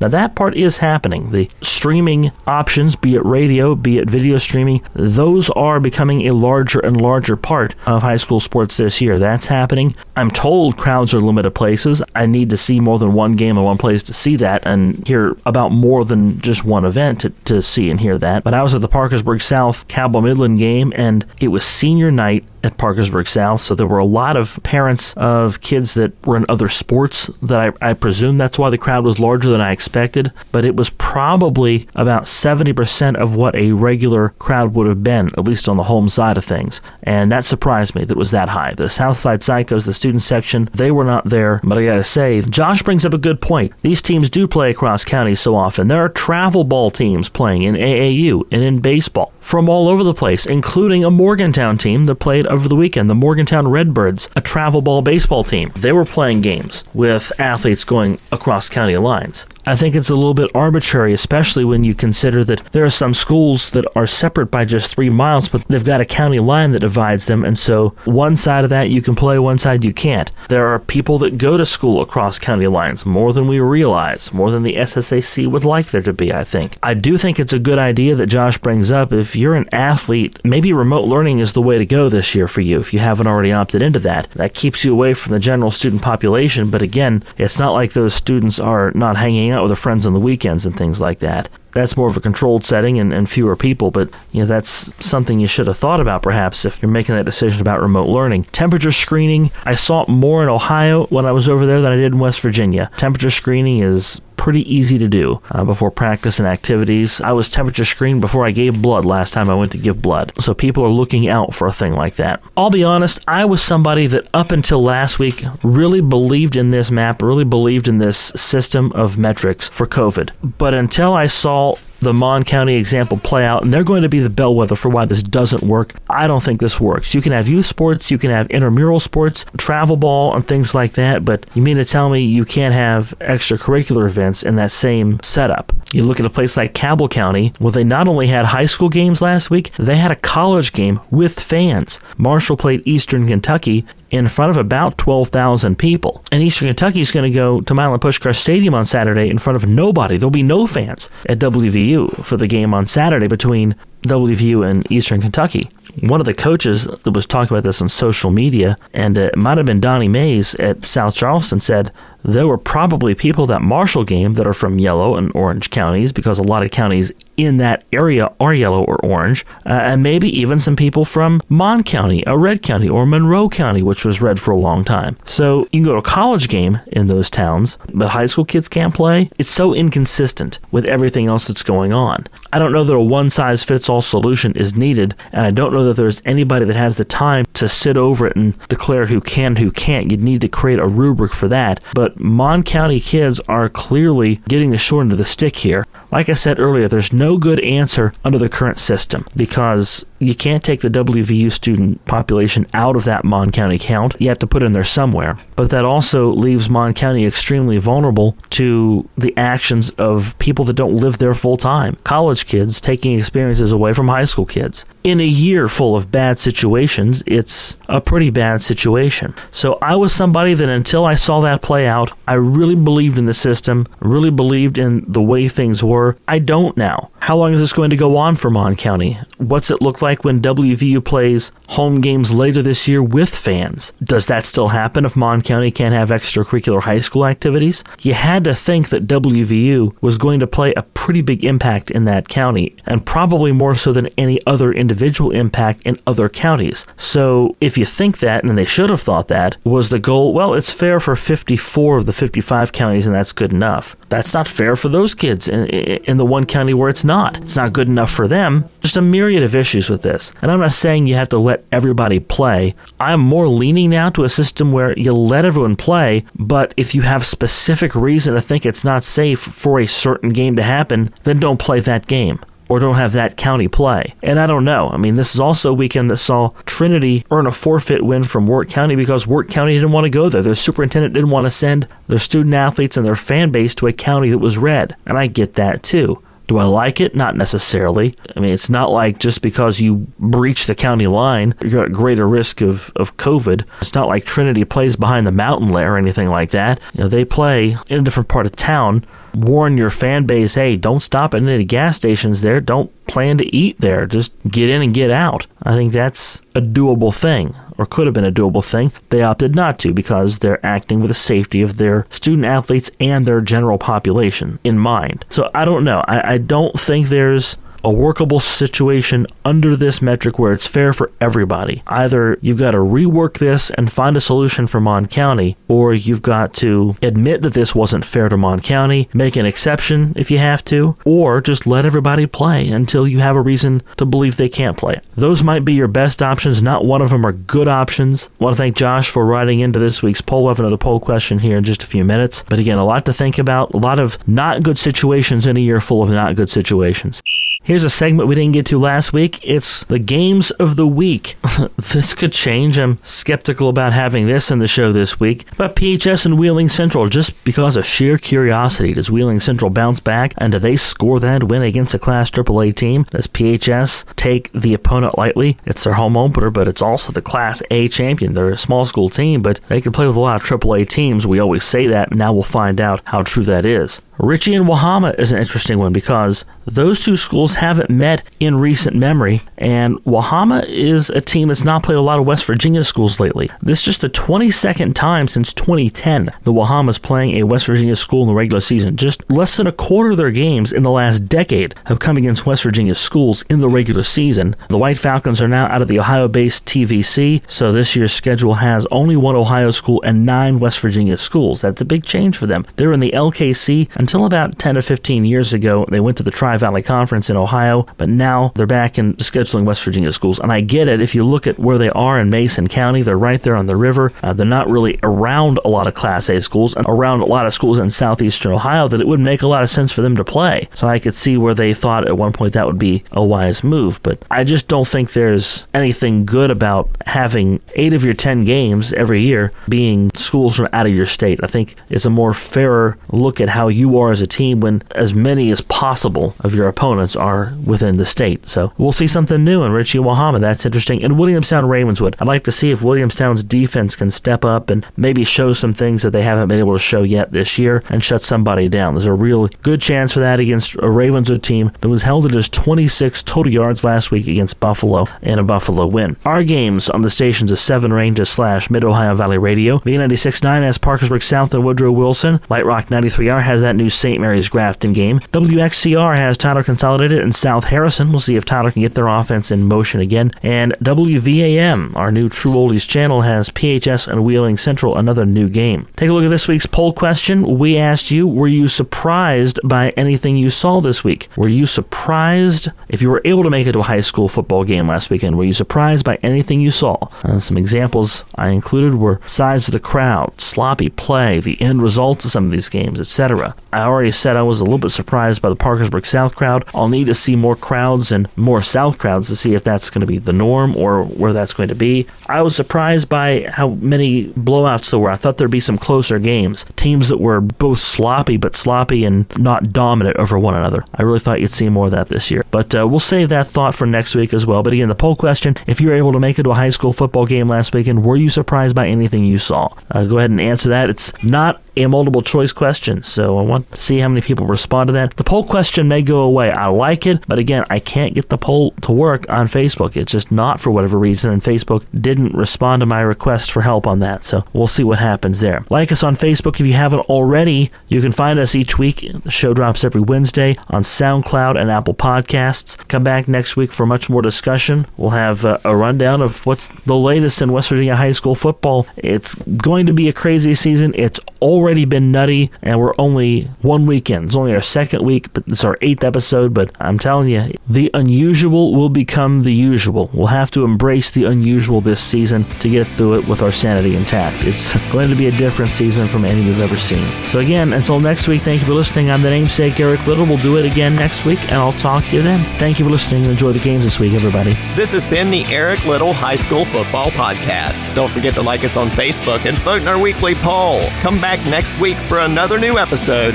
Now 0.00 0.08
that 0.08 0.34
part 0.34 0.56
is 0.56 0.78
happening. 0.78 1.30
The 1.30 1.48
streaming 1.62 2.32
options, 2.46 2.96
be 2.96 3.14
it 3.14 3.24
radio, 3.24 3.74
be 3.74 3.98
it 3.98 4.10
video 4.10 4.38
streaming, 4.38 4.82
those 4.94 5.50
are 5.50 5.80
becoming 5.80 6.26
a 6.26 6.34
larger 6.34 6.80
and 6.80 7.00
larger 7.00 7.36
part 7.36 7.74
of 7.86 8.02
high 8.02 8.16
school 8.16 8.40
sports 8.40 8.76
this 8.76 9.00
year. 9.00 9.18
That's 9.18 9.46
happening. 9.46 9.94
I'm 10.16 10.30
told 10.30 10.76
crowds 10.90 11.14
are 11.14 11.20
limited 11.20 11.52
places. 11.52 12.02
I 12.16 12.26
need 12.26 12.50
to 12.50 12.56
see 12.56 12.80
more 12.80 12.98
than 12.98 13.12
one 13.12 13.36
game 13.36 13.56
in 13.56 13.62
one 13.62 13.78
place 13.78 14.02
to 14.04 14.12
see 14.12 14.34
that 14.36 14.66
and 14.66 15.06
hear 15.06 15.36
about 15.46 15.68
more 15.68 16.04
than 16.04 16.40
just 16.40 16.64
one 16.64 16.84
event 16.84 17.20
to, 17.20 17.30
to 17.44 17.62
see 17.62 17.90
and 17.90 18.00
hear 18.00 18.18
that. 18.18 18.42
But 18.42 18.54
I 18.54 18.62
was 18.64 18.74
at 18.74 18.80
the 18.80 18.88
Parkersburg 18.88 19.40
South 19.40 19.86
Cabell 19.86 20.20
Midland 20.20 20.58
game 20.58 20.92
and 20.96 21.24
it 21.38 21.46
was 21.46 21.64
senior 21.64 22.10
night 22.10 22.44
at 22.62 22.78
Parkersburg 22.78 23.26
South. 23.26 23.60
So 23.60 23.74
there 23.74 23.86
were 23.86 23.98
a 23.98 24.04
lot 24.04 24.36
of 24.36 24.60
parents 24.62 25.14
of 25.16 25.60
kids 25.60 25.94
that 25.94 26.12
were 26.26 26.36
in 26.36 26.44
other 26.48 26.68
sports 26.68 27.30
that 27.42 27.74
I, 27.82 27.90
I 27.90 27.92
presume 27.94 28.38
that's 28.38 28.58
why 28.58 28.70
the 28.70 28.78
crowd 28.78 29.04
was 29.04 29.18
larger 29.18 29.48
than 29.48 29.60
I 29.60 29.72
expected. 29.72 30.32
But 30.52 30.64
it 30.64 30.76
was 30.76 30.90
probably 30.90 31.88
about 31.94 32.24
70% 32.24 33.16
of 33.16 33.34
what 33.36 33.54
a 33.54 33.72
regular 33.72 34.30
crowd 34.38 34.74
would 34.74 34.86
have 34.86 35.02
been, 35.02 35.28
at 35.36 35.44
least 35.44 35.68
on 35.68 35.76
the 35.76 35.84
home 35.84 36.08
side 36.08 36.36
of 36.36 36.44
things. 36.44 36.80
And 37.02 37.30
that 37.32 37.44
surprised 37.44 37.94
me 37.94 38.04
that 38.04 38.12
it 38.12 38.18
was 38.18 38.30
that 38.30 38.48
high. 38.50 38.74
The 38.74 38.88
Southside 38.88 39.40
Psychos, 39.40 39.86
the 39.86 39.94
student 39.94 40.22
section, 40.22 40.68
they 40.74 40.90
were 40.90 41.04
not 41.04 41.28
there. 41.28 41.60
But 41.64 41.78
I 41.78 41.84
gotta 41.84 42.04
say, 42.04 42.42
Josh 42.42 42.82
brings 42.82 43.06
up 43.06 43.14
a 43.14 43.18
good 43.18 43.40
point. 43.40 43.72
These 43.82 44.02
teams 44.02 44.30
do 44.30 44.46
play 44.46 44.70
across 44.70 45.04
counties 45.04 45.40
so 45.40 45.54
often. 45.54 45.88
There 45.88 46.04
are 46.04 46.08
travel 46.08 46.64
ball 46.64 46.90
teams 46.90 47.28
playing 47.28 47.62
in 47.62 47.74
AAU 47.74 48.46
and 48.50 48.62
in 48.62 48.80
baseball 48.80 49.32
from 49.40 49.68
all 49.68 49.88
over 49.88 50.04
the 50.04 50.14
place, 50.14 50.46
including 50.46 51.04
a 51.04 51.10
Morgantown 51.10 51.78
team 51.78 52.04
that 52.04 52.16
played 52.16 52.46
over 52.50 52.68
the 52.68 52.76
weekend, 52.76 53.08
the 53.08 53.14
Morgantown 53.14 53.68
Redbirds, 53.68 54.28
a 54.36 54.40
travel 54.40 54.82
ball 54.82 55.00
baseball 55.00 55.44
team. 55.44 55.72
They 55.76 55.92
were 55.92 56.04
playing 56.04 56.42
games 56.42 56.84
with 56.92 57.32
athletes 57.38 57.84
going 57.84 58.18
across 58.30 58.68
county 58.68 58.96
lines. 58.96 59.46
I 59.66 59.76
think 59.76 59.94
it's 59.94 60.10
a 60.10 60.14
little 60.14 60.34
bit 60.34 60.50
arbitrary, 60.54 61.12
especially 61.12 61.64
when 61.64 61.84
you 61.84 61.94
consider 61.94 62.44
that 62.44 62.64
there 62.72 62.84
are 62.84 62.90
some 62.90 63.14
schools 63.14 63.70
that 63.70 63.84
are 63.94 64.06
separate 64.06 64.46
by 64.46 64.64
just 64.64 64.94
three 64.94 65.10
miles, 65.10 65.48
but 65.48 65.66
they've 65.68 65.84
got 65.84 66.00
a 66.00 66.06
county 66.06 66.40
line 66.40 66.72
that 66.72 66.80
divides 66.80 67.26
them, 67.26 67.44
and 67.44 67.58
so 67.58 67.90
one 68.04 68.36
side 68.36 68.64
of 68.64 68.70
that 68.70 68.90
you 68.90 69.02
can 69.02 69.14
play, 69.14 69.38
one 69.38 69.58
side 69.58 69.84
you 69.84 69.92
can't. 69.92 70.30
There 70.48 70.68
are 70.68 70.78
people 70.78 71.18
that 71.18 71.38
go 71.38 71.56
to 71.56 71.66
school 71.66 72.00
across 72.00 72.38
county 72.38 72.66
lines 72.66 73.04
more 73.04 73.32
than 73.32 73.48
we 73.48 73.60
realize, 73.60 74.32
more 74.32 74.50
than 74.50 74.62
the 74.62 74.76
SSAC 74.76 75.46
would 75.46 75.64
like 75.64 75.86
there 75.86 76.02
to 76.02 76.12
be, 76.12 76.32
I 76.32 76.44
think. 76.44 76.76
I 76.82 76.94
do 76.94 77.18
think 77.18 77.38
it's 77.38 77.52
a 77.52 77.58
good 77.58 77.78
idea 77.78 78.14
that 78.14 78.26
Josh 78.26 78.58
brings 78.58 78.90
up. 78.90 79.12
If 79.12 79.36
you're 79.36 79.54
an 79.54 79.68
athlete, 79.72 80.38
maybe 80.44 80.72
remote 80.72 81.04
learning 81.04 81.38
is 81.38 81.52
the 81.52 81.62
way 81.62 81.78
to 81.78 81.86
go 81.86 82.08
this 82.08 82.34
year 82.34 82.48
for 82.48 82.60
you 82.60 82.80
if 82.80 82.92
you 82.92 82.98
haven't 83.00 83.26
already 83.26 83.52
opted 83.52 83.82
into 83.82 83.98
that. 84.00 84.30
That 84.30 84.54
keeps 84.54 84.84
you 84.84 84.92
away 84.92 85.14
from 85.14 85.32
the 85.32 85.38
general 85.38 85.70
student 85.70 86.02
population, 86.02 86.70
but 86.70 86.82
again, 86.82 87.22
it's 87.36 87.58
not 87.58 87.72
like 87.72 87.92
those 87.92 88.14
students 88.14 88.58
are 88.58 88.90
not 88.92 89.16
hanging 89.16 89.49
out 89.50 89.62
with 89.62 89.70
their 89.70 89.76
friends 89.76 90.06
on 90.06 90.12
the 90.12 90.20
weekends 90.20 90.66
and 90.66 90.76
things 90.76 91.00
like 91.00 91.20
that. 91.20 91.48
That's 91.72 91.96
more 91.96 92.08
of 92.08 92.16
a 92.16 92.20
controlled 92.20 92.64
setting 92.64 92.98
and, 92.98 93.12
and 93.12 93.30
fewer 93.30 93.54
people, 93.54 93.90
but 93.90 94.10
you 94.32 94.40
know 94.40 94.46
that's 94.46 94.92
something 95.04 95.38
you 95.38 95.46
should 95.46 95.68
have 95.68 95.76
thought 95.76 96.00
about 96.00 96.22
perhaps 96.22 96.64
if 96.64 96.82
you're 96.82 96.90
making 96.90 97.14
that 97.14 97.24
decision 97.24 97.60
about 97.60 97.80
remote 97.80 98.08
learning. 98.08 98.44
Temperature 98.44 98.90
screening, 98.90 99.52
I 99.64 99.76
saw 99.76 100.02
it 100.02 100.08
more 100.08 100.42
in 100.42 100.48
Ohio 100.48 101.06
when 101.06 101.26
I 101.26 101.32
was 101.32 101.48
over 101.48 101.66
there 101.66 101.80
than 101.80 101.92
I 101.92 101.96
did 101.96 102.12
in 102.12 102.18
West 102.18 102.40
Virginia. 102.40 102.90
Temperature 102.96 103.30
screening 103.30 103.78
is 103.78 104.20
pretty 104.40 104.74
easy 104.74 104.96
to 104.96 105.06
do 105.06 105.38
uh, 105.50 105.62
before 105.62 105.90
practice 105.90 106.38
and 106.38 106.48
activities. 106.48 107.20
I 107.20 107.32
was 107.32 107.50
temperature 107.50 107.84
screened 107.84 108.22
before 108.22 108.46
I 108.46 108.52
gave 108.52 108.80
blood 108.80 109.04
last 109.04 109.34
time 109.34 109.50
I 109.50 109.54
went 109.54 109.70
to 109.72 109.78
give 109.78 110.00
blood. 110.00 110.32
So 110.40 110.54
people 110.54 110.82
are 110.82 110.88
looking 110.88 111.28
out 111.28 111.54
for 111.54 111.68
a 111.68 111.72
thing 111.72 111.92
like 111.92 112.16
that. 112.16 112.42
I'll 112.56 112.70
be 112.70 112.82
honest, 112.82 113.22
I 113.28 113.44
was 113.44 113.60
somebody 113.60 114.06
that 114.06 114.28
up 114.32 114.50
until 114.50 114.82
last 114.82 115.18
week 115.18 115.44
really 115.62 116.00
believed 116.00 116.56
in 116.56 116.70
this 116.70 116.90
map, 116.90 117.20
really 117.20 117.44
believed 117.44 117.86
in 117.86 117.98
this 117.98 118.16
system 118.34 118.92
of 118.92 119.18
metrics 119.18 119.68
for 119.68 119.86
COVID. 119.86 120.30
But 120.56 120.72
until 120.72 121.12
I 121.12 121.26
saw 121.26 121.74
the 122.00 122.12
Mon 122.12 122.42
County 122.44 122.76
example 122.76 123.18
play 123.18 123.44
out, 123.44 123.62
and 123.62 123.72
they're 123.72 123.84
going 123.84 124.02
to 124.02 124.08
be 124.08 124.20
the 124.20 124.30
bellwether 124.30 124.76
for 124.76 124.88
why 124.88 125.04
this 125.04 125.22
doesn't 125.22 125.62
work. 125.62 125.94
I 126.08 126.26
don't 126.26 126.42
think 126.42 126.60
this 126.60 126.80
works. 126.80 127.14
You 127.14 127.22
can 127.22 127.32
have 127.32 127.48
youth 127.48 127.66
sports, 127.66 128.10
you 128.10 128.18
can 128.18 128.30
have 128.30 128.50
intramural 128.50 129.00
sports, 129.00 129.46
travel 129.56 129.96
ball, 129.96 130.34
and 130.34 130.46
things 130.46 130.74
like 130.74 130.92
that, 130.94 131.24
but 131.24 131.46
you 131.54 131.62
mean 131.62 131.76
to 131.76 131.84
tell 131.84 132.10
me 132.10 132.20
you 132.20 132.44
can't 132.44 132.74
have 132.74 133.14
extracurricular 133.20 134.06
events 134.06 134.42
in 134.42 134.56
that 134.56 134.72
same 134.72 135.18
setup? 135.22 135.72
You 135.92 136.04
look 136.04 136.20
at 136.20 136.26
a 136.26 136.30
place 136.30 136.56
like 136.56 136.74
Cabell 136.74 137.08
County, 137.08 137.52
where 137.58 137.72
they 137.72 137.84
not 137.84 138.08
only 138.08 138.28
had 138.28 138.46
high 138.46 138.66
school 138.66 138.88
games 138.88 139.20
last 139.20 139.50
week, 139.50 139.72
they 139.78 139.96
had 139.96 140.12
a 140.12 140.16
college 140.16 140.72
game 140.72 141.00
with 141.10 141.38
fans. 141.38 142.00
Marshall 142.16 142.56
played 142.56 142.82
Eastern 142.86 143.26
Kentucky, 143.26 143.84
in 144.10 144.28
front 144.28 144.50
of 144.50 144.56
about 144.56 144.98
12,000 144.98 145.78
people. 145.78 146.22
And 146.32 146.42
Eastern 146.42 146.68
Kentucky 146.68 147.00
is 147.00 147.12
going 147.12 147.30
to 147.30 147.34
go 147.34 147.60
to 147.60 147.74
Milan 147.74 147.98
Puskar 148.00 148.34
Stadium 148.34 148.74
on 148.74 148.84
Saturday 148.84 149.30
in 149.30 149.38
front 149.38 149.56
of 149.56 149.68
nobody. 149.68 150.16
There'll 150.16 150.30
be 150.30 150.42
no 150.42 150.66
fans 150.66 151.08
at 151.28 151.38
WVU 151.38 152.24
for 152.24 152.36
the 152.36 152.48
game 152.48 152.74
on 152.74 152.86
Saturday 152.86 153.28
between 153.28 153.74
WVU 154.02 154.68
and 154.68 154.90
Eastern 154.90 155.20
Kentucky. 155.20 155.70
One 156.00 156.20
of 156.20 156.26
the 156.26 156.34
coaches 156.34 156.84
that 156.84 157.10
was 157.10 157.26
talking 157.26 157.54
about 157.54 157.64
this 157.64 157.82
on 157.82 157.88
social 157.88 158.30
media, 158.30 158.76
and 158.94 159.18
it 159.18 159.36
might 159.36 159.58
have 159.58 159.66
been 159.66 159.80
Donnie 159.80 160.08
Mays 160.08 160.54
at 160.56 160.84
South 160.84 161.14
Charleston, 161.14 161.60
said 161.60 161.92
there 162.24 162.46
were 162.46 162.58
probably 162.58 163.14
people 163.14 163.46
that 163.46 163.62
Marshall 163.62 164.04
game 164.04 164.34
that 164.34 164.46
are 164.46 164.52
from 164.52 164.78
yellow 164.78 165.16
and 165.16 165.32
orange 165.34 165.70
counties 165.70 166.12
because 166.12 166.38
a 166.38 166.42
lot 166.42 166.62
of 166.62 166.70
counties 166.70 167.12
in 167.36 167.56
that 167.56 167.84
area 167.92 168.30
are 168.38 168.52
yellow 168.52 168.84
or 168.84 168.96
orange, 169.04 169.46
uh, 169.64 169.70
and 169.70 170.02
maybe 170.02 170.28
even 170.28 170.58
some 170.58 170.76
people 170.76 171.04
from 171.04 171.40
Mon 171.48 171.82
County, 171.82 172.22
a 172.26 172.36
red 172.36 172.62
county, 172.62 172.88
or 172.88 173.06
Monroe 173.06 173.48
County, 173.48 173.82
which 173.82 174.04
was 174.04 174.20
red 174.20 174.38
for 174.38 174.50
a 174.50 174.58
long 174.58 174.84
time. 174.84 175.16
So 175.24 175.60
you 175.72 175.80
can 175.80 175.82
go 175.84 175.92
to 175.92 175.98
a 175.98 176.02
college 176.02 176.48
game 176.48 176.80
in 176.88 177.06
those 177.06 177.30
towns, 177.30 177.78
but 177.94 178.08
high 178.08 178.26
school 178.26 178.44
kids 178.44 178.68
can't 178.68 178.94
play. 178.94 179.30
It's 179.38 179.50
so 179.50 179.74
inconsistent 179.74 180.58
with 180.70 180.84
everything 180.84 181.26
else 181.26 181.46
that's 181.46 181.62
going 181.62 181.92
on. 181.92 182.26
I 182.52 182.58
don't 182.58 182.72
know 182.72 182.84
that 182.84 182.94
a 182.94 183.00
one 183.00 183.30
size 183.30 183.64
fits 183.64 183.88
all 183.88 184.02
solution 184.02 184.54
is 184.54 184.76
needed, 184.76 185.14
and 185.32 185.46
I 185.46 185.50
don't 185.50 185.72
know 185.72 185.84
that 185.84 185.96
there's 185.96 186.22
anybody 186.24 186.66
that 186.66 186.76
has 186.76 186.96
the 186.96 187.04
time 187.04 187.46
to 187.54 187.68
sit 187.68 187.96
over 187.96 188.26
it 188.26 188.36
and 188.36 188.58
declare 188.68 189.06
who 189.06 189.20
can, 189.20 189.56
who 189.56 189.70
can't. 189.70 190.10
You'd 190.10 190.22
need 190.22 190.42
to 190.42 190.48
create 190.48 190.78
a 190.78 190.86
rubric 190.86 191.32
for 191.32 191.48
that. 191.48 191.80
But 191.94 192.09
Mon 192.16 192.62
County 192.62 193.00
kids 193.00 193.40
are 193.48 193.68
clearly 193.68 194.36
getting 194.48 194.70
the 194.70 194.78
short 194.78 195.04
end 195.04 195.12
of 195.12 195.18
the 195.18 195.24
stick 195.24 195.56
here. 195.56 195.86
Like 196.10 196.28
I 196.28 196.32
said 196.34 196.58
earlier, 196.58 196.88
there's 196.88 197.12
no 197.12 197.38
good 197.38 197.60
answer 197.60 198.12
under 198.24 198.38
the 198.38 198.48
current 198.48 198.78
system 198.78 199.26
because 199.36 200.04
you 200.18 200.34
can't 200.34 200.64
take 200.64 200.80
the 200.80 200.88
WVU 200.88 201.52
student 201.52 202.04
population 202.04 202.66
out 202.74 202.96
of 202.96 203.04
that 203.04 203.24
Mon 203.24 203.50
County 203.52 203.78
count. 203.78 204.16
You 204.18 204.28
have 204.28 204.38
to 204.40 204.46
put 204.46 204.62
it 204.62 204.66
in 204.66 204.72
there 204.72 204.84
somewhere. 204.84 205.36
But 205.56 205.70
that 205.70 205.84
also 205.84 206.30
leaves 206.30 206.68
Mon 206.68 206.94
County 206.94 207.24
extremely 207.24 207.78
vulnerable 207.78 208.36
to 208.50 209.08
the 209.16 209.34
actions 209.36 209.90
of 209.90 210.36
people 210.38 210.64
that 210.66 210.74
don't 210.74 210.96
live 210.96 211.18
there 211.18 211.32
full 211.32 211.56
time. 211.56 211.96
College 212.02 212.46
kids 212.46 212.80
taking 212.80 213.18
experiences 213.18 213.72
away 213.72 213.92
from 213.92 214.08
high 214.08 214.24
school 214.24 214.46
kids. 214.46 214.84
In 215.02 215.20
a 215.20 215.26
year 215.26 215.68
full 215.68 215.96
of 215.96 216.10
bad 216.10 216.38
situations, 216.38 217.22
it's 217.26 217.78
a 217.88 218.00
pretty 218.00 218.30
bad 218.30 218.60
situation. 218.62 219.34
So 219.52 219.78
I 219.80 219.96
was 219.96 220.12
somebody 220.12 220.52
that 220.54 220.68
until 220.68 221.06
I 221.06 221.14
saw 221.14 221.40
that 221.40 221.62
play 221.62 221.86
out, 221.86 222.12
I 222.28 222.34
really 222.34 222.74
believed 222.74 223.16
in 223.16 223.24
the 223.24 223.32
system, 223.32 223.86
really 224.00 224.30
believed 224.30 224.76
in 224.76 225.04
the 225.10 225.22
way 225.22 225.48
things 225.48 225.82
were. 225.82 225.99
I 226.26 226.38
don't 226.38 226.76
now. 226.76 227.10
How 227.20 227.36
long 227.36 227.52
is 227.52 227.60
this 227.60 227.72
going 227.72 227.90
to 227.90 227.96
go 227.96 228.16
on 228.16 228.36
for 228.36 228.50
Mon 228.50 228.74
County? 228.76 229.18
What's 229.36 229.70
it 229.70 229.82
look 229.82 230.02
like 230.02 230.24
when 230.24 230.40
WVU 230.40 231.04
plays 231.04 231.52
home 231.68 232.00
games 232.00 232.32
later 232.32 232.62
this 232.62 232.88
year 232.88 233.02
with 233.02 233.28
fans? 233.28 233.92
Does 234.02 234.26
that 234.26 234.46
still 234.46 234.68
happen 234.68 235.04
if 235.04 235.16
Mon 235.16 235.42
County 235.42 235.70
can't 235.70 235.94
have 235.94 236.08
extracurricular 236.08 236.82
high 236.82 236.98
school 236.98 237.26
activities? 237.26 237.84
You 238.00 238.14
had 238.14 238.44
to 238.44 238.54
think 238.54 238.88
that 238.88 239.06
WVU 239.06 239.94
was 240.00 240.18
going 240.18 240.40
to 240.40 240.46
play 240.46 240.72
a 240.74 240.82
pretty 240.82 241.20
big 241.20 241.44
impact 241.44 241.90
in 241.90 242.04
that 242.06 242.28
county, 242.28 242.74
and 242.86 243.04
probably 243.04 243.52
more 243.52 243.74
so 243.74 243.92
than 243.92 244.08
any 244.18 244.44
other 244.46 244.72
individual 244.72 245.30
impact 245.30 245.82
in 245.84 245.98
other 246.06 246.28
counties. 246.28 246.86
So 246.96 247.56
if 247.60 247.76
you 247.76 247.84
think 247.84 248.18
that, 248.18 248.44
and 248.44 248.56
they 248.56 248.64
should 248.64 248.90
have 248.90 249.02
thought 249.02 249.28
that, 249.28 249.56
was 249.64 249.90
the 249.90 249.98
goal, 249.98 250.32
well, 250.32 250.54
it's 250.54 250.72
fair 250.72 250.98
for 251.00 251.14
54 251.14 251.98
of 251.98 252.06
the 252.06 252.12
55 252.12 252.72
counties, 252.72 253.06
and 253.06 253.14
that's 253.14 253.32
good 253.32 253.52
enough. 253.52 253.96
That's 254.08 254.34
not 254.34 254.48
fair 254.48 254.74
for 254.74 254.88
those 254.88 255.14
kids 255.14 255.48
in, 255.48 255.66
in 255.96 256.16
the 256.16 256.24
one 256.24 256.46
county 256.46 256.74
where 256.74 256.88
it's 256.88 257.04
not. 257.04 257.38
It's 257.38 257.56
not 257.56 257.72
good 257.72 257.88
enough 257.88 258.10
for 258.10 258.28
them. 258.28 258.68
Just 258.80 258.96
a 258.96 259.02
myriad 259.02 259.42
of 259.42 259.54
issues 259.54 259.88
with 259.88 260.02
this. 260.02 260.32
And 260.42 260.50
I'm 260.50 260.60
not 260.60 260.72
saying 260.72 261.06
you 261.06 261.14
have 261.14 261.28
to 261.30 261.38
let 261.38 261.64
everybody 261.72 262.20
play. 262.20 262.74
I'm 262.98 263.20
more 263.20 263.48
leaning 263.48 263.90
now 263.90 264.10
to 264.10 264.24
a 264.24 264.28
system 264.28 264.72
where 264.72 264.98
you 264.98 265.12
let 265.12 265.44
everyone 265.44 265.76
play, 265.76 266.24
but 266.34 266.74
if 266.76 266.94
you 266.94 267.02
have 267.02 267.24
specific 267.24 267.94
reason 267.94 268.34
to 268.34 268.40
think 268.40 268.64
it's 268.64 268.84
not 268.84 269.04
safe 269.04 269.40
for 269.40 269.80
a 269.80 269.86
certain 269.86 270.30
game 270.30 270.56
to 270.56 270.62
happen, 270.62 271.12
then 271.24 271.40
don't 271.40 271.58
play 271.58 271.80
that 271.80 272.06
game 272.06 272.40
or 272.70 272.78
don't 272.78 272.94
have 272.94 273.12
that 273.12 273.36
county 273.36 273.66
play. 273.66 274.14
And 274.22 274.38
I 274.38 274.46
don't 274.46 274.64
know. 274.64 274.88
I 274.90 274.96
mean, 274.96 275.16
this 275.16 275.34
is 275.34 275.40
also 275.40 275.70
a 275.70 275.74
weekend 275.74 276.08
that 276.10 276.18
saw 276.18 276.50
Trinity 276.66 277.26
earn 277.30 277.48
a 277.48 277.52
forfeit 277.52 278.02
win 278.02 278.22
from 278.22 278.46
Wirt 278.46 278.70
County 278.70 278.94
because 278.94 279.26
Wirt 279.26 279.50
County 279.50 279.74
didn't 279.74 279.90
want 279.90 280.04
to 280.04 280.10
go 280.10 280.28
there. 280.28 280.40
Their 280.40 280.54
superintendent 280.54 281.12
didn't 281.12 281.30
want 281.30 281.46
to 281.46 281.50
send 281.50 281.88
their 282.06 282.20
student 282.20 282.54
athletes 282.54 282.96
and 282.96 283.04
their 283.04 283.16
fan 283.16 283.50
base 283.50 283.74
to 283.74 283.88
a 283.88 283.92
county 283.92 284.30
that 284.30 284.38
was 284.38 284.56
red. 284.56 284.94
And 285.04 285.18
I 285.18 285.26
get 285.26 285.54
that 285.54 285.82
too. 285.82 286.22
Do 286.46 286.58
I 286.58 286.64
like 286.64 287.00
it? 287.00 287.14
Not 287.14 287.36
necessarily. 287.36 288.16
I 288.34 288.40
mean, 288.40 288.52
it's 288.52 288.70
not 288.70 288.90
like 288.90 289.18
just 289.18 289.40
because 289.40 289.80
you 289.80 290.08
breach 290.18 290.66
the 290.66 290.74
county 290.74 291.06
line, 291.06 291.54
you're 291.62 291.84
at 291.84 291.92
greater 291.92 292.28
risk 292.28 292.60
of, 292.60 292.90
of 292.96 293.16
COVID. 293.16 293.64
It's 293.80 293.94
not 293.94 294.08
like 294.08 294.24
Trinity 294.24 294.64
plays 294.64 294.96
behind 294.96 295.26
the 295.26 295.30
Mountainlair 295.30 295.90
or 295.90 295.96
anything 295.96 296.28
like 296.28 296.50
that. 296.50 296.80
You 296.92 297.02
know, 297.02 297.08
they 297.08 297.24
play 297.24 297.76
in 297.88 298.00
a 298.00 298.02
different 298.02 298.28
part 298.28 298.46
of 298.46 298.56
town. 298.56 299.04
Warn 299.34 299.76
your 299.76 299.90
fan 299.90 300.26
base, 300.26 300.54
hey, 300.54 300.76
don't 300.76 301.02
stop 301.02 301.34
at 301.34 301.42
any 301.42 301.64
gas 301.64 301.96
stations 301.96 302.42
there. 302.42 302.60
Don't 302.60 302.90
plan 303.06 303.38
to 303.38 303.54
eat 303.54 303.80
there. 303.80 304.06
Just 304.06 304.34
get 304.48 304.68
in 304.68 304.82
and 304.82 304.94
get 304.94 305.10
out. 305.10 305.46
I 305.62 305.74
think 305.74 305.92
that's 305.92 306.40
a 306.54 306.60
doable 306.60 307.14
thing, 307.14 307.54
or 307.78 307.86
could 307.86 308.06
have 308.06 308.14
been 308.14 308.24
a 308.24 308.32
doable 308.32 308.64
thing. 308.64 308.92
They 309.10 309.22
opted 309.22 309.54
not 309.54 309.78
to 309.80 309.92
because 309.92 310.38
they're 310.38 310.64
acting 310.64 311.00
with 311.00 311.08
the 311.08 311.14
safety 311.14 311.62
of 311.62 311.76
their 311.76 312.06
student 312.10 312.44
athletes 312.44 312.90
and 313.00 313.26
their 313.26 313.40
general 313.40 313.78
population 313.78 314.58
in 314.64 314.78
mind. 314.78 315.24
So 315.28 315.50
I 315.54 315.64
don't 315.64 315.84
know. 315.84 316.04
I, 316.06 316.34
I 316.34 316.38
don't 316.38 316.78
think 316.78 317.08
there's 317.08 317.56
a 317.84 317.90
workable 317.90 318.40
situation 318.40 319.26
under 319.44 319.76
this 319.76 320.02
metric 320.02 320.38
where 320.38 320.52
it's 320.52 320.66
fair 320.66 320.92
for 320.92 321.10
everybody. 321.20 321.82
Either 321.86 322.38
you've 322.40 322.58
got 322.58 322.72
to 322.72 322.78
rework 322.78 323.38
this 323.38 323.70
and 323.70 323.92
find 323.92 324.16
a 324.16 324.20
solution 324.20 324.66
for 324.66 324.80
Mon 324.80 325.06
County, 325.06 325.56
or 325.68 325.94
you've 325.94 326.22
got 326.22 326.54
to 326.54 326.94
admit 327.02 327.42
that 327.42 327.54
this 327.54 327.74
wasn't 327.74 328.04
fair 328.04 328.28
to 328.28 328.36
Mon 328.36 328.60
County, 328.60 329.08
make 329.14 329.36
an 329.36 329.46
exception 329.46 330.12
if 330.16 330.30
you 330.30 330.38
have 330.38 330.64
to, 330.64 330.96
or 331.04 331.40
just 331.40 331.66
let 331.66 331.86
everybody 331.86 332.26
play 332.26 332.68
until 332.68 333.06
you 333.06 333.20
have 333.20 333.36
a 333.36 333.40
reason 333.40 333.82
to 333.96 334.04
believe 334.04 334.36
they 334.36 334.48
can't 334.48 334.76
play. 334.76 335.00
Those 335.14 335.42
might 335.42 335.64
be 335.64 335.72
your 335.72 335.88
best 335.88 336.22
options. 336.22 336.62
Not 336.62 336.84
one 336.84 337.02
of 337.02 337.10
them 337.10 337.24
are 337.24 337.32
good 337.32 337.68
options. 337.68 338.28
I 338.40 338.44
want 338.44 338.56
to 338.56 338.58
thank 338.58 338.76
Josh 338.76 339.10
for 339.10 339.24
writing 339.24 339.60
into 339.60 339.78
this 339.78 340.02
week's 340.02 340.20
poll. 340.20 340.42
We'll 340.42 340.50
have 340.50 340.60
another 340.60 340.76
poll 340.76 341.00
question 341.00 341.38
here 341.38 341.56
in 341.56 341.64
just 341.64 341.82
a 341.82 341.86
few 341.86 342.04
minutes. 342.04 342.44
But 342.48 342.58
again, 342.58 342.78
a 342.78 342.84
lot 342.84 343.04
to 343.06 343.12
think 343.12 343.38
about, 343.38 343.74
a 343.74 343.78
lot 343.78 343.98
of 343.98 344.18
not 344.26 344.62
good 344.62 344.78
situations 344.78 345.46
in 345.46 345.56
a 345.56 345.60
year 345.60 345.80
full 345.80 346.02
of 346.02 346.10
not 346.10 346.36
good 346.36 346.50
situations. 346.50 347.22
Here's 347.70 347.84
a 347.84 347.88
segment 347.88 348.28
we 348.28 348.34
didn't 348.34 348.54
get 348.54 348.66
to 348.66 348.80
last 348.80 349.12
week. 349.12 349.38
It's 349.44 349.84
the 349.84 350.00
games 350.00 350.50
of 350.50 350.74
the 350.74 350.88
week. 350.88 351.36
this 351.76 352.14
could 352.14 352.32
change. 352.32 352.80
I'm 352.80 352.98
skeptical 353.04 353.68
about 353.68 353.92
having 353.92 354.26
this 354.26 354.50
in 354.50 354.58
the 354.58 354.66
show 354.66 354.90
this 354.90 355.20
week. 355.20 355.46
But 355.56 355.76
PHS 355.76 356.26
and 356.26 356.36
Wheeling 356.36 356.68
Central, 356.68 357.08
just 357.08 357.44
because 357.44 357.76
of 357.76 357.86
sheer 357.86 358.18
curiosity, 358.18 358.92
does 358.92 359.08
Wheeling 359.08 359.38
Central 359.38 359.70
bounce 359.70 360.00
back 360.00 360.34
and 360.36 360.50
do 360.50 360.58
they 360.58 360.74
score 360.74 361.20
that 361.20 361.44
win 361.44 361.62
against 361.62 361.94
a 361.94 362.00
Class 362.00 362.28
AAA 362.28 362.74
team? 362.74 363.04
Does 363.04 363.28
PHS 363.28 364.16
take 364.16 364.50
the 364.50 364.74
opponent 364.74 365.16
lightly? 365.16 365.56
It's 365.64 365.84
their 365.84 365.94
home 365.94 366.16
opener, 366.16 366.50
but 366.50 366.66
it's 366.66 366.82
also 366.82 367.12
the 367.12 367.22
Class 367.22 367.62
A 367.70 367.86
champion. 367.86 368.34
They're 368.34 368.50
a 368.50 368.56
small 368.56 368.84
school 368.84 369.08
team, 369.08 369.42
but 369.42 369.60
they 369.68 369.80
can 369.80 369.92
play 369.92 370.08
with 370.08 370.16
a 370.16 370.20
lot 370.20 370.34
of 370.34 370.60
AAA 370.60 370.88
teams. 370.88 371.24
We 371.24 371.38
always 371.38 371.62
say 371.62 371.86
that. 371.86 372.12
Now 372.12 372.32
we'll 372.32 372.42
find 372.42 372.80
out 372.80 373.00
how 373.04 373.22
true 373.22 373.44
that 373.44 373.64
is. 373.64 374.02
Ritchie 374.22 374.54
and 374.54 374.66
Wahama 374.66 375.18
is 375.18 375.32
an 375.32 375.38
interesting 375.38 375.78
one 375.78 375.94
because 375.94 376.44
those 376.66 377.02
two 377.02 377.16
schools 377.16 377.54
haven't 377.54 377.88
met 377.88 378.22
in 378.38 378.56
recent 378.56 378.94
memory, 378.94 379.40
and 379.56 379.96
Wahama 380.04 380.66
is 380.68 381.08
a 381.08 381.22
team 381.22 381.48
that's 381.48 381.64
not 381.64 381.82
played 381.82 381.96
a 381.96 382.02
lot 382.02 382.18
of 382.18 382.26
West 382.26 382.44
Virginia 382.44 382.84
schools 382.84 383.18
lately. 383.18 383.50
This 383.62 383.78
is 383.80 383.84
just 383.86 384.00
the 384.02 384.10
22nd 384.10 384.94
time 384.94 385.26
since 385.26 385.54
2010 385.54 386.30
the 386.42 386.52
Wahama's 386.52 386.98
playing 386.98 387.36
a 387.36 387.44
West 387.44 387.66
Virginia 387.66 387.96
school 387.96 388.22
in 388.22 388.28
the 388.28 388.34
regular 388.34 388.60
season. 388.60 388.96
Just 388.96 389.28
less 389.30 389.56
than 389.56 389.66
a 389.66 389.72
quarter 389.72 390.10
of 390.10 390.18
their 390.18 390.30
games 390.30 390.72
in 390.72 390.82
the 390.82 390.90
last 390.90 391.20
decade 391.20 391.74
have 391.86 391.98
come 391.98 392.18
against 392.18 392.44
West 392.44 392.62
Virginia 392.62 392.94
schools 392.94 393.42
in 393.48 393.60
the 393.60 393.68
regular 393.70 394.02
season. 394.02 394.54
The 394.68 394.78
White 394.78 394.98
Falcons 394.98 395.40
are 395.40 395.48
now 395.48 395.66
out 395.66 395.80
of 395.80 395.88
the 395.88 395.98
Ohio 395.98 396.28
based 396.28 396.66
TVC, 396.66 397.40
so 397.46 397.72
this 397.72 397.96
year's 397.96 398.12
schedule 398.12 398.54
has 398.54 398.86
only 398.90 399.16
one 399.16 399.34
Ohio 399.34 399.70
school 399.70 400.02
and 400.02 400.26
nine 400.26 400.58
West 400.60 400.78
Virginia 400.80 401.16
schools. 401.16 401.62
That's 401.62 401.80
a 401.80 401.86
big 401.86 402.04
change 402.04 402.36
for 402.36 402.46
them. 402.46 402.66
They're 402.76 402.92
in 402.92 403.00
the 403.00 403.12
LKC 403.12 403.88
until 403.94 404.09
about 404.14 404.58
10 404.58 404.76
or 404.76 404.82
15 404.82 405.24
years 405.24 405.52
ago. 405.52 405.86
They 405.88 406.00
went 406.00 406.16
to 406.18 406.22
the 406.22 406.30
Tri 406.30 406.56
Valley 406.56 406.82
Conference 406.82 407.30
in 407.30 407.36
Ohio, 407.36 407.86
but 407.96 408.08
now 408.08 408.52
they're 408.54 408.66
back 408.66 408.98
in 408.98 409.14
scheduling 409.14 409.64
West 409.64 409.82
Virginia 409.84 410.12
schools. 410.12 410.38
And 410.38 410.52
I 410.52 410.60
get 410.60 410.88
it. 410.88 411.00
If 411.00 411.14
you 411.14 411.24
look 411.24 411.46
at 411.46 411.58
where 411.58 411.78
they 411.78 411.90
are 411.90 412.18
in 412.18 412.30
Mason 412.30 412.68
County, 412.68 413.02
they're 413.02 413.16
right 413.16 413.42
there 413.42 413.56
on 413.56 413.66
the 413.66 413.76
river. 413.76 414.12
Uh, 414.22 414.32
they're 414.32 414.46
not 414.46 414.68
really 414.68 414.98
around 415.02 415.58
a 415.64 415.68
lot 415.68 415.86
of 415.86 415.94
Class 415.94 416.28
A 416.28 416.40
schools 416.40 416.74
and 416.74 416.86
around 416.88 417.20
a 417.20 417.26
lot 417.26 417.46
of 417.46 417.54
schools 417.54 417.78
in 417.78 417.90
southeastern 417.90 418.52
Ohio 418.52 418.88
that 418.88 419.00
it 419.00 419.06
would 419.06 419.20
make 419.20 419.42
a 419.42 419.46
lot 419.46 419.62
of 419.62 419.70
sense 419.70 419.92
for 419.92 420.02
them 420.02 420.16
to 420.16 420.24
play. 420.24 420.68
So 420.74 420.88
I 420.88 420.98
could 420.98 421.14
see 421.14 421.36
where 421.36 421.54
they 421.54 421.74
thought 421.74 422.06
at 422.06 422.16
one 422.16 422.32
point 422.32 422.54
that 422.54 422.66
would 422.66 422.78
be 422.78 423.04
a 423.12 423.22
wise 423.22 423.62
move. 423.62 424.00
But 424.02 424.22
I 424.30 424.44
just 424.44 424.68
don't 424.68 424.88
think 424.88 425.12
there's 425.12 425.66
anything 425.74 426.24
good 426.24 426.50
about 426.50 426.88
having 427.06 427.60
eight 427.74 427.92
of 427.92 428.04
your 428.04 428.14
10 428.14 428.44
games 428.44 428.92
every 428.92 429.22
year 429.22 429.52
being 429.68 430.10
schools 430.14 430.56
from 430.56 430.68
out 430.72 430.86
of 430.86 430.94
your 430.94 431.06
state. 431.06 431.40
I 431.42 431.46
think 431.46 431.74
it's 431.88 432.04
a 432.04 432.10
more 432.10 432.32
fairer 432.32 432.98
look 433.10 433.40
at 433.40 433.48
how 433.48 433.68
you 433.68 433.88
are 434.00 434.12
as 434.12 434.20
a 434.20 434.26
team 434.26 434.60
when 434.60 434.82
as 434.92 435.14
many 435.14 435.50
as 435.50 435.60
possible 435.60 436.34
of 436.40 436.54
your 436.54 436.68
opponents 436.68 437.16
are 437.16 437.54
within 437.64 437.96
the 437.96 438.06
state. 438.06 438.48
So 438.48 438.72
we'll 438.78 438.92
see 438.92 439.06
something 439.06 439.44
new 439.44 439.62
in 439.62 439.72
Ritchie 439.72 439.98
Wahama. 439.98 440.40
That's 440.40 440.66
interesting. 440.66 441.02
And 441.02 441.18
Williamstown 441.18 441.66
Ravenswood. 441.66 442.16
I'd 442.18 442.28
like 442.28 442.44
to 442.44 442.52
see 442.52 442.70
if 442.70 442.82
Williamstown's 442.82 443.44
defense 443.44 443.96
can 443.96 444.10
step 444.10 444.44
up 444.44 444.70
and 444.70 444.86
maybe 444.96 445.24
show 445.24 445.52
some 445.52 445.74
things 445.74 446.02
that 446.02 446.10
they 446.10 446.22
haven't 446.22 446.48
been 446.48 446.58
able 446.58 446.72
to 446.72 446.78
show 446.78 447.02
yet 447.02 447.32
this 447.32 447.58
year 447.58 447.82
and 447.88 448.02
shut 448.02 448.22
somebody 448.22 448.68
down. 448.68 448.94
There's 448.94 449.06
a 449.06 449.12
real 449.12 449.48
good 449.62 449.80
chance 449.80 450.12
for 450.14 450.20
that 450.20 450.40
against 450.40 450.74
a 450.76 450.90
Ravenswood 450.90 451.42
team 451.42 451.72
that 451.80 451.88
was 451.88 452.02
held 452.02 452.26
at 452.26 452.32
just 452.32 452.52
26 452.54 453.22
total 453.24 453.52
yards 453.52 453.84
last 453.84 454.10
week 454.10 454.26
against 454.26 454.60
Buffalo 454.60 455.06
in 455.22 455.38
a 455.38 455.42
Buffalo 455.42 455.86
win. 455.86 456.16
Our 456.24 456.42
games 456.44 456.88
on 456.88 457.02
the 457.02 457.10
stations 457.10 457.52
of 457.52 457.58
7 457.58 457.92
Ranges 457.92 458.28
slash 458.28 458.70
Mid 458.70 458.84
Ohio 458.84 459.14
Valley 459.14 459.38
Radio. 459.38 459.78
B96.9 459.80 460.62
has 460.62 460.78
Parkersburg 460.78 461.22
South 461.22 461.52
and 461.54 461.64
Woodrow 461.64 461.92
Wilson. 461.92 462.40
Light 462.48 462.64
Rock 462.64 462.86
93R 462.86 463.42
has 463.42 463.60
that 463.62 463.76
new 463.76 463.89
St. 463.90 464.20
Mary's 464.20 464.48
Grafton 464.48 464.92
game. 464.92 465.18
WXCR 465.18 466.16
has 466.16 466.38
Tyler 466.38 466.62
Consolidated 466.62 467.20
and 467.20 467.34
South 467.34 467.64
Harrison. 467.64 468.10
We'll 468.10 468.20
see 468.20 468.36
if 468.36 468.44
Tyler 468.44 468.70
can 468.70 468.82
get 468.82 468.94
their 468.94 469.08
offense 469.08 469.50
in 469.50 469.64
motion 469.64 470.00
again. 470.00 470.32
And 470.42 470.72
WVAM, 470.82 471.96
our 471.96 472.10
new 472.12 472.28
True 472.28 472.52
Oldies 472.52 472.88
channel, 472.88 473.22
has 473.22 473.50
PHS 473.50 474.08
and 474.08 474.24
Wheeling 474.24 474.56
Central, 474.56 474.96
another 474.96 475.26
new 475.26 475.48
game. 475.48 475.86
Take 475.96 476.08
a 476.08 476.12
look 476.12 476.24
at 476.24 476.28
this 476.28 476.48
week's 476.48 476.66
poll 476.66 476.92
question. 476.92 477.58
We 477.58 477.76
asked 477.76 478.10
you, 478.10 478.26
were 478.26 478.48
you 478.48 478.68
surprised 478.68 479.60
by 479.64 479.90
anything 479.90 480.36
you 480.36 480.50
saw 480.50 480.80
this 480.80 481.04
week? 481.04 481.28
Were 481.36 481.48
you 481.48 481.66
surprised 481.66 482.68
if 482.88 483.02
you 483.02 483.10
were 483.10 483.22
able 483.24 483.42
to 483.42 483.50
make 483.50 483.66
it 483.66 483.72
to 483.72 483.80
a 483.80 483.82
high 483.82 484.00
school 484.00 484.28
football 484.28 484.64
game 484.64 484.86
last 484.86 485.10
weekend? 485.10 485.36
Were 485.36 485.44
you 485.44 485.52
surprised 485.52 486.04
by 486.04 486.16
anything 486.22 486.60
you 486.60 486.70
saw? 486.70 486.96
Uh, 487.22 487.38
some 487.38 487.56
examples 487.56 488.24
I 488.36 488.48
included 488.48 488.94
were 488.94 489.20
size 489.26 489.68
of 489.68 489.72
the 489.72 489.80
crowd, 489.80 490.40
sloppy 490.40 490.88
play, 490.88 491.40
the 491.40 491.60
end 491.60 491.82
results 491.82 492.24
of 492.24 492.30
some 492.30 492.46
of 492.46 492.50
these 492.50 492.68
games, 492.68 493.00
etc. 493.00 493.54
I 493.72 493.82
already 493.82 494.12
said 494.12 494.36
I 494.36 494.42
was 494.42 494.60
a 494.60 494.64
little 494.64 494.78
bit 494.78 494.90
surprised 494.90 495.42
by 495.42 495.48
the 495.48 495.56
Parkersburg 495.56 496.06
South 496.06 496.34
crowd. 496.34 496.64
I'll 496.74 496.88
need 496.88 497.06
to 497.06 497.14
see 497.14 497.36
more 497.36 497.56
crowds 497.56 498.12
and 498.12 498.28
more 498.36 498.62
South 498.62 498.98
crowds 498.98 499.28
to 499.28 499.36
see 499.36 499.54
if 499.54 499.62
that's 499.62 499.90
going 499.90 500.00
to 500.00 500.06
be 500.06 500.18
the 500.18 500.32
norm 500.32 500.76
or 500.76 501.04
where 501.04 501.32
that's 501.32 501.52
going 501.52 501.68
to 501.68 501.74
be. 501.74 502.06
I 502.28 502.42
was 502.42 502.56
surprised 502.56 503.08
by 503.08 503.46
how 503.48 503.70
many 503.70 504.28
blowouts 504.28 504.90
there 504.90 505.00
were. 505.00 505.10
I 505.10 505.16
thought 505.16 505.38
there'd 505.38 505.50
be 505.50 505.60
some 505.60 505.78
closer 505.78 506.18
games, 506.18 506.64
teams 506.76 507.08
that 507.08 507.18
were 507.18 507.40
both 507.40 507.78
sloppy 507.78 508.36
but 508.36 508.56
sloppy 508.56 509.04
and 509.04 509.26
not 509.38 509.72
dominant 509.72 510.16
over 510.16 510.38
one 510.38 510.54
another. 510.54 510.84
I 510.94 511.02
really 511.02 511.20
thought 511.20 511.40
you'd 511.40 511.52
see 511.52 511.68
more 511.68 511.86
of 511.86 511.92
that 511.92 512.08
this 512.08 512.30
year. 512.30 512.44
But 512.50 512.74
uh, 512.74 512.86
we'll 512.86 512.98
save 512.98 513.28
that 513.28 513.46
thought 513.46 513.74
for 513.74 513.86
next 513.86 514.14
week 514.14 514.34
as 514.34 514.46
well. 514.46 514.62
But 514.62 514.72
again, 514.72 514.88
the 514.88 514.94
poll 514.94 515.16
question 515.16 515.56
if 515.66 515.80
you 515.80 515.88
were 515.88 515.94
able 515.94 516.12
to 516.12 516.20
make 516.20 516.38
it 516.38 516.42
to 516.44 516.50
a 516.50 516.54
high 516.54 516.70
school 516.70 516.92
football 516.92 517.26
game 517.26 517.48
last 517.48 517.74
weekend, 517.74 518.04
were 518.04 518.16
you 518.16 518.30
surprised 518.30 518.74
by 518.74 518.88
anything 518.88 519.24
you 519.24 519.38
saw? 519.38 519.72
Uh, 519.90 520.04
go 520.04 520.18
ahead 520.18 520.30
and 520.30 520.40
answer 520.40 520.68
that. 520.70 520.90
It's 520.90 521.22
not 521.24 521.60
a 521.76 521.86
multiple 521.86 522.22
choice 522.22 522.52
question, 522.52 523.02
so 523.02 523.38
I 523.38 523.42
want 523.42 523.59
see 523.74 523.98
how 523.98 524.08
many 524.08 524.20
people 524.20 524.46
respond 524.46 524.88
to 524.88 524.92
that. 524.92 525.16
The 525.16 525.24
poll 525.24 525.44
question 525.44 525.88
may 525.88 526.02
go 526.02 526.22
away. 526.22 526.50
I 526.50 526.66
like 526.66 527.06
it, 527.06 527.26
but 527.26 527.38
again, 527.38 527.64
I 527.70 527.78
can't 527.78 528.14
get 528.14 528.28
the 528.28 528.38
poll 528.38 528.72
to 528.82 528.92
work 528.92 529.28
on 529.28 529.48
Facebook. 529.48 529.96
It's 529.96 530.12
just 530.12 530.32
not 530.32 530.60
for 530.60 530.70
whatever 530.70 530.98
reason, 530.98 531.32
and 531.32 531.42
Facebook 531.42 531.84
didn't 531.98 532.34
respond 532.34 532.80
to 532.80 532.86
my 532.86 533.00
request 533.00 533.52
for 533.52 533.62
help 533.62 533.86
on 533.86 534.00
that. 534.00 534.24
So 534.24 534.44
we'll 534.52 534.66
see 534.66 534.84
what 534.84 534.98
happens 534.98 535.40
there. 535.40 535.64
Like 535.70 535.92
us 535.92 536.02
on 536.02 536.14
Facebook 536.14 536.60
if 536.60 536.66
you 536.66 536.72
haven't 536.72 537.00
already. 537.00 537.70
You 537.88 538.00
can 538.00 538.12
find 538.12 538.38
us 538.38 538.54
each 538.54 538.78
week. 538.78 539.06
The 539.24 539.30
show 539.30 539.54
drops 539.54 539.84
every 539.84 540.00
Wednesday 540.00 540.56
on 540.68 540.82
SoundCloud 540.82 541.60
and 541.60 541.70
Apple 541.70 541.94
Podcasts. 541.94 542.76
Come 542.88 543.04
back 543.04 543.28
next 543.28 543.56
week 543.56 543.72
for 543.72 543.86
much 543.86 544.08
more 544.08 544.22
discussion. 544.22 544.86
We'll 544.96 545.10
have 545.10 545.44
uh, 545.44 545.58
a 545.64 545.76
rundown 545.76 546.22
of 546.22 546.44
what's 546.46 546.66
the 546.66 546.96
latest 546.96 547.42
in 547.42 547.52
West 547.52 547.68
Virginia 547.68 547.96
high 547.96 548.12
school 548.12 548.34
football. 548.34 548.86
It's 548.96 549.34
going 549.34 549.86
to 549.86 549.92
be 549.92 550.08
a 550.08 550.12
crazy 550.12 550.54
season. 550.54 550.94
It's 550.96 551.20
already 551.40 551.84
been 551.84 552.12
nutty, 552.12 552.50
and 552.62 552.80
we're 552.80 552.94
only 552.98 553.49
one 553.62 553.86
weekend. 553.86 554.26
It's 554.26 554.36
only 554.36 554.54
our 554.54 554.60
second 554.60 555.04
week, 555.04 555.32
but 555.32 555.44
it's 555.46 555.64
our 555.64 555.76
eighth 555.80 556.04
episode. 556.04 556.54
But 556.54 556.74
I'm 556.80 556.98
telling 556.98 557.28
you, 557.28 557.52
the 557.68 557.90
unusual 557.94 558.74
will 558.74 558.88
become 558.88 559.42
the 559.42 559.52
usual. 559.52 560.10
We'll 560.12 560.28
have 560.28 560.50
to 560.52 560.64
embrace 560.64 561.10
the 561.10 561.24
unusual 561.24 561.80
this 561.80 562.02
season 562.02 562.44
to 562.60 562.68
get 562.68 562.86
through 562.86 563.20
it 563.20 563.28
with 563.28 563.42
our 563.42 563.52
sanity 563.52 563.96
intact. 563.96 564.44
It's 564.44 564.74
going 564.92 565.10
to 565.10 565.16
be 565.16 565.26
a 565.26 565.32
different 565.32 565.70
season 565.70 566.08
from 566.08 566.24
any 566.24 566.44
we've 566.44 566.60
ever 566.60 566.76
seen. 566.76 567.06
So, 567.28 567.38
again, 567.38 567.72
until 567.72 568.00
next 568.00 568.28
week, 568.28 568.42
thank 568.42 568.60
you 568.60 568.66
for 568.66 568.74
listening. 568.74 569.10
I'm 569.10 569.22
the 569.22 569.30
namesake 569.30 569.78
Eric 569.80 570.06
Little. 570.06 570.26
We'll 570.26 570.38
do 570.38 570.56
it 570.56 570.66
again 570.66 570.96
next 570.96 571.24
week, 571.24 571.40
and 571.44 571.54
I'll 571.54 571.72
talk 571.74 572.04
to 572.06 572.16
you 572.16 572.22
then. 572.22 572.44
Thank 572.58 572.78
you 572.78 572.84
for 572.84 572.90
listening 572.90 573.22
and 573.22 573.32
enjoy 573.32 573.52
the 573.52 573.60
games 573.60 573.84
this 573.84 573.98
week, 573.98 574.12
everybody. 574.12 574.52
This 574.74 574.92
has 574.92 575.04
been 575.04 575.30
the 575.30 575.44
Eric 575.46 575.84
Little 575.84 576.12
High 576.12 576.36
School 576.36 576.64
Football 576.64 577.10
Podcast. 577.10 577.94
Don't 577.94 578.10
forget 578.10 578.34
to 578.34 578.42
like 578.42 578.64
us 578.64 578.76
on 578.76 578.88
Facebook 578.88 579.46
and 579.46 579.58
vote 579.58 579.82
in 579.82 579.88
our 579.88 579.98
weekly 579.98 580.34
poll. 580.36 580.88
Come 581.00 581.20
back 581.20 581.44
next 581.46 581.78
week 581.78 581.96
for 581.96 582.18
another 582.18 582.58
new 582.58 582.78
episode, 582.78 583.34